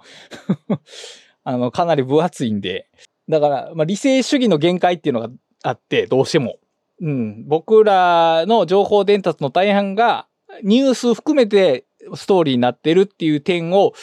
[1.43, 2.89] あの、かなり分厚いんで。
[3.27, 5.29] だから、まあ、理性主義の限界っていうのが
[5.63, 6.57] あって、どうしても。
[7.01, 7.47] うん。
[7.47, 10.27] 僕らの情報伝達の大半が、
[10.63, 11.85] ニュース含めて
[12.15, 13.93] ストーリーになってるっていう点を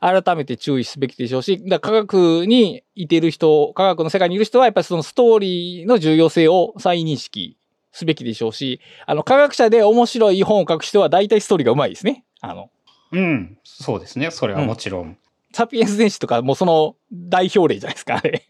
[0.00, 7.56] 改めて注意すべきでしょうし、だ科学にいてる人、科学の世界にいる人はやっぱりそのストーリーの重要性を再認識
[7.92, 12.24] すべきでしょうし、あの、科学者で面白い本を書く人は大体ストーリーがうまいですね。
[12.40, 12.70] あの、
[13.12, 13.58] うん。
[13.64, 14.30] そうですね。
[14.30, 15.16] それはもちろん。
[15.52, 18.42] サピエンス電子とかもうその代表例じゃないですか、あれ。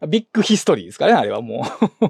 [0.08, 1.66] ビッグヒストリーですからね、あれはも
[2.00, 2.06] う。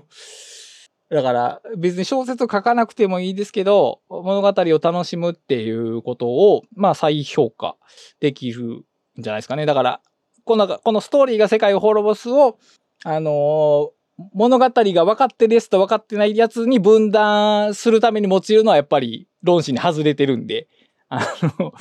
[1.10, 7.76] だから別に小説を書かなくてもいいですけど、物語を楽しむっていうことを、まあ再評価
[8.20, 8.84] できるん
[9.18, 9.66] じゃないですかね。
[9.66, 10.00] だから、
[10.44, 12.58] この、このストーリーが世界を滅ぼすを、
[13.04, 13.96] あのー
[14.32, 20.68] 物語が分かってるやつと分かってないやつに分断するために用いるのはやっぱり論旨に外れてるんで、
[21.10, 21.20] あ
[21.60, 21.74] の、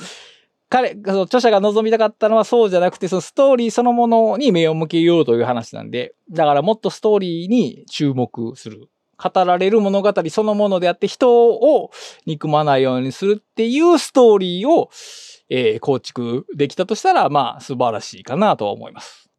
[0.68, 8.88] 彼、その著者が望みたかったのはそうじゃなくて、そのストーリーそのものに目を向けようという話なんで、だからもっとストーリーに注目する。
[9.18, 11.90] 語られる物語そのものであって人を
[12.26, 14.90] 憎まないようにするっていうストーリーを、
[15.48, 19.30] えー構築できたとしたら、まあ素晴らしいかなとは思います。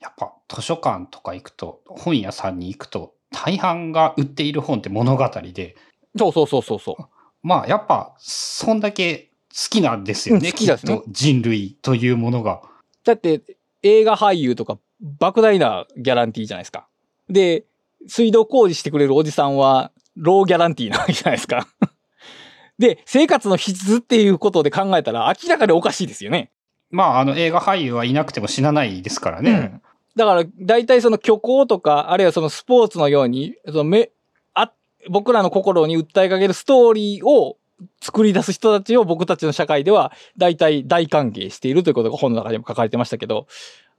[0.00, 5.76] やっぱ図書館とか行くと、本屋さんに行くと、大半が売っている本って物語で、
[6.16, 7.04] そうそうそうそうそう。
[7.42, 10.48] まあやっぱ、そんだけ好きなんですよね。
[10.48, 12.62] うん好きですねきっと人類というものが。
[13.04, 13.42] だって
[13.82, 14.78] 映画俳優とか
[15.20, 16.86] 莫大なギャランティーじゃないですか。
[17.28, 17.64] で、
[18.06, 21.66] 水道工事してくれるおじさんはローギャランティーなわけじゃないですか。
[22.78, 26.50] で、生活の質っていうことで考えたら明らかにおかしいですよね。
[26.90, 29.50] まああの映画俳優はいなくても死なないですからね。
[29.50, 29.82] うん
[30.16, 34.10] だから、大体その虚構とか、あるいはそのスポーツのように、そのめ
[34.54, 34.72] あ
[35.10, 37.58] 僕らの心に訴えかけるストーリーを
[38.00, 43.46] 作り出す人たちを僕たちの社会では大体大歓迎しているということが本の中にも書かれてましたけど、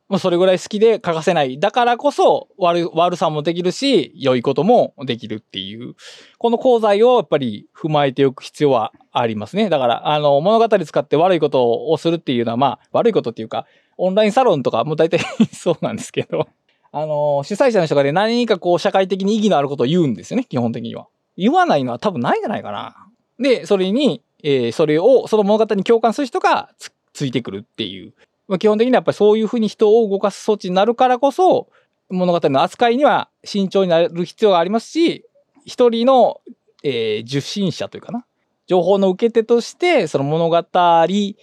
[0.10, 1.60] まあ、それぐらい好きで欠かせない。
[1.60, 5.96] だからこそ悪悪さもできるし、良いこともできるっていう、
[6.38, 9.70] この功罪をやっぱり踏まえておく必要はありますね。
[9.70, 13.66] だから、あの、物語使って悪いことをするっていうのは、まあ、悪いことっていうか、
[13.98, 15.20] オンラインサロンとかも大体
[15.52, 16.48] そうなんですけど、
[16.94, 21.08] あの、主催者の人がね、何かこう、社会的に意義のあることを言うんですよね、基本的には。
[21.36, 22.96] 言わないのは多分ないんじゃないかな。
[23.40, 28.14] で、それに、えーそれを、その物語に共感する人がつついてくるっていう。
[28.48, 31.70] まあ、基本的にはやっぱりそういうふうに人を動かす装置になるからこそ、
[32.10, 35.26] 物語の扱いには慎重になる必要がありますし、
[35.66, 36.42] 一人の、
[36.84, 38.26] えー受信者というかな。
[38.68, 41.36] 情報の受け手として、その物語体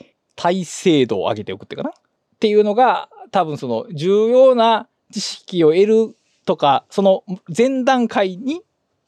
[0.64, 1.90] 制度を上げておくっていうかな。
[1.90, 7.24] っていうのが、多分その重要な知識を得るとか、その
[7.56, 8.62] 前段階に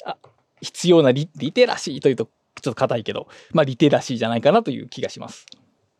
[0.05, 0.17] あ
[0.61, 5.47] 必要なリリテラシーというとちょっと硬いけど、まあリテラシーじゃないかなという気がします。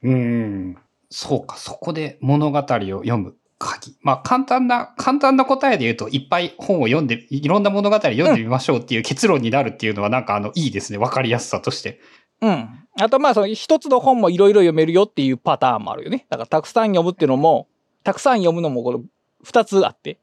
[0.03, 0.77] うん。
[1.11, 3.97] そうか、そこで物語を読む鍵。
[4.03, 10.99] まあ簡単な、簡単な答えで言うと、いっぱい本を読んで、いろんな物語読んでみましょうっていう結論になるっていうのはなんかあの、いいですね。
[10.99, 12.01] わかりやすさとして。
[12.41, 12.69] うん。
[12.99, 16.27] あとまあその一つの本もいろいろ読めるよっていうパターンもあるよね。
[16.29, 17.69] だからたくさん読むっていうのも、
[18.05, 19.03] たくさん読むのもこの
[19.43, 20.19] 二つあって、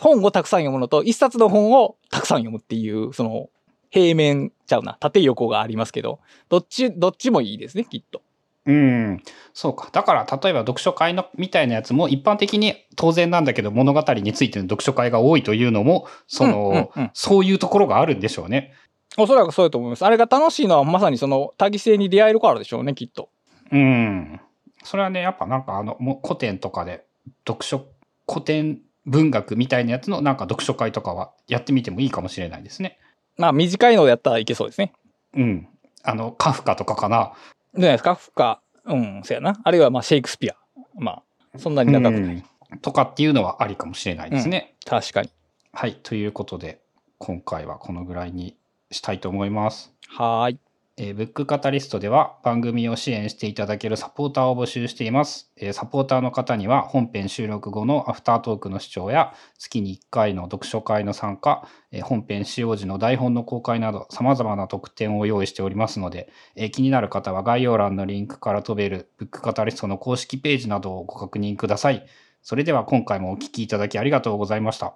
[0.00, 3.48] 本をたくさん読むのと一冊の本をたくさん読むっていう、その
[3.90, 8.22] 平面ちゃうな、縦横がありますけど、どっち、どっちもいいですね、きっと。
[8.66, 9.22] うん。
[9.54, 9.88] そうか。
[9.92, 18.74] だから、例えば読書会のみたいなやつも一般的に当然なんだけど物語についての読書会が多いというのも、その、うんうんうんそういうところがあるんでしょうね。
[19.16, 20.04] おそらくそうだと思います。
[20.04, 23.30] あれが楽しいのはまさにその多義性に出会えるからでしょうね、きっと。
[23.70, 24.40] うん。
[24.82, 27.04] それはね、やっぱなんかあの、古典とかで、
[27.46, 27.86] 読書、
[28.28, 32.98] 古典文学みたいなやつのなんか読書会とかはやってみてもいいかもしれないですね。
[33.36, 34.92] まあ短いのでやったらいけそうですね。
[35.34, 35.68] うん。
[36.02, 37.32] あの、カフカとかかな。
[37.76, 39.60] じゃないですか、フカ、うん、そうやな。
[39.62, 40.56] あるいはまあシェイクスピア。
[40.98, 41.22] ま
[41.54, 42.34] あ、そんなに長くない。
[42.34, 42.44] うん
[42.82, 44.74] とかっていうのはありかもしれないですね。
[44.84, 45.30] 確かに。
[45.72, 45.94] はい。
[46.02, 46.80] ということで、
[47.18, 48.56] 今回はこのぐらいに
[48.90, 49.92] したいと思います。
[50.08, 50.58] はーい。
[50.98, 55.52] えーブックカタリストでは番組を支援していただけるサポーターを募集しています。
[55.56, 72.06] えーサポーターの方には本編収録後のアフタートークの視聴や月に1回の読書会の参加、えー本編使用時の台本の公開など様々な特典を用意しておりますので、え気になる方は概要欄のリンクから飛べるブックカタリストの公式ページなどをご確認ください。
[72.42, 74.94] それでは今回もお聞きいただきありがとうございました。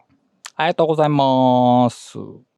[0.55, 2.49] ありがとうございます。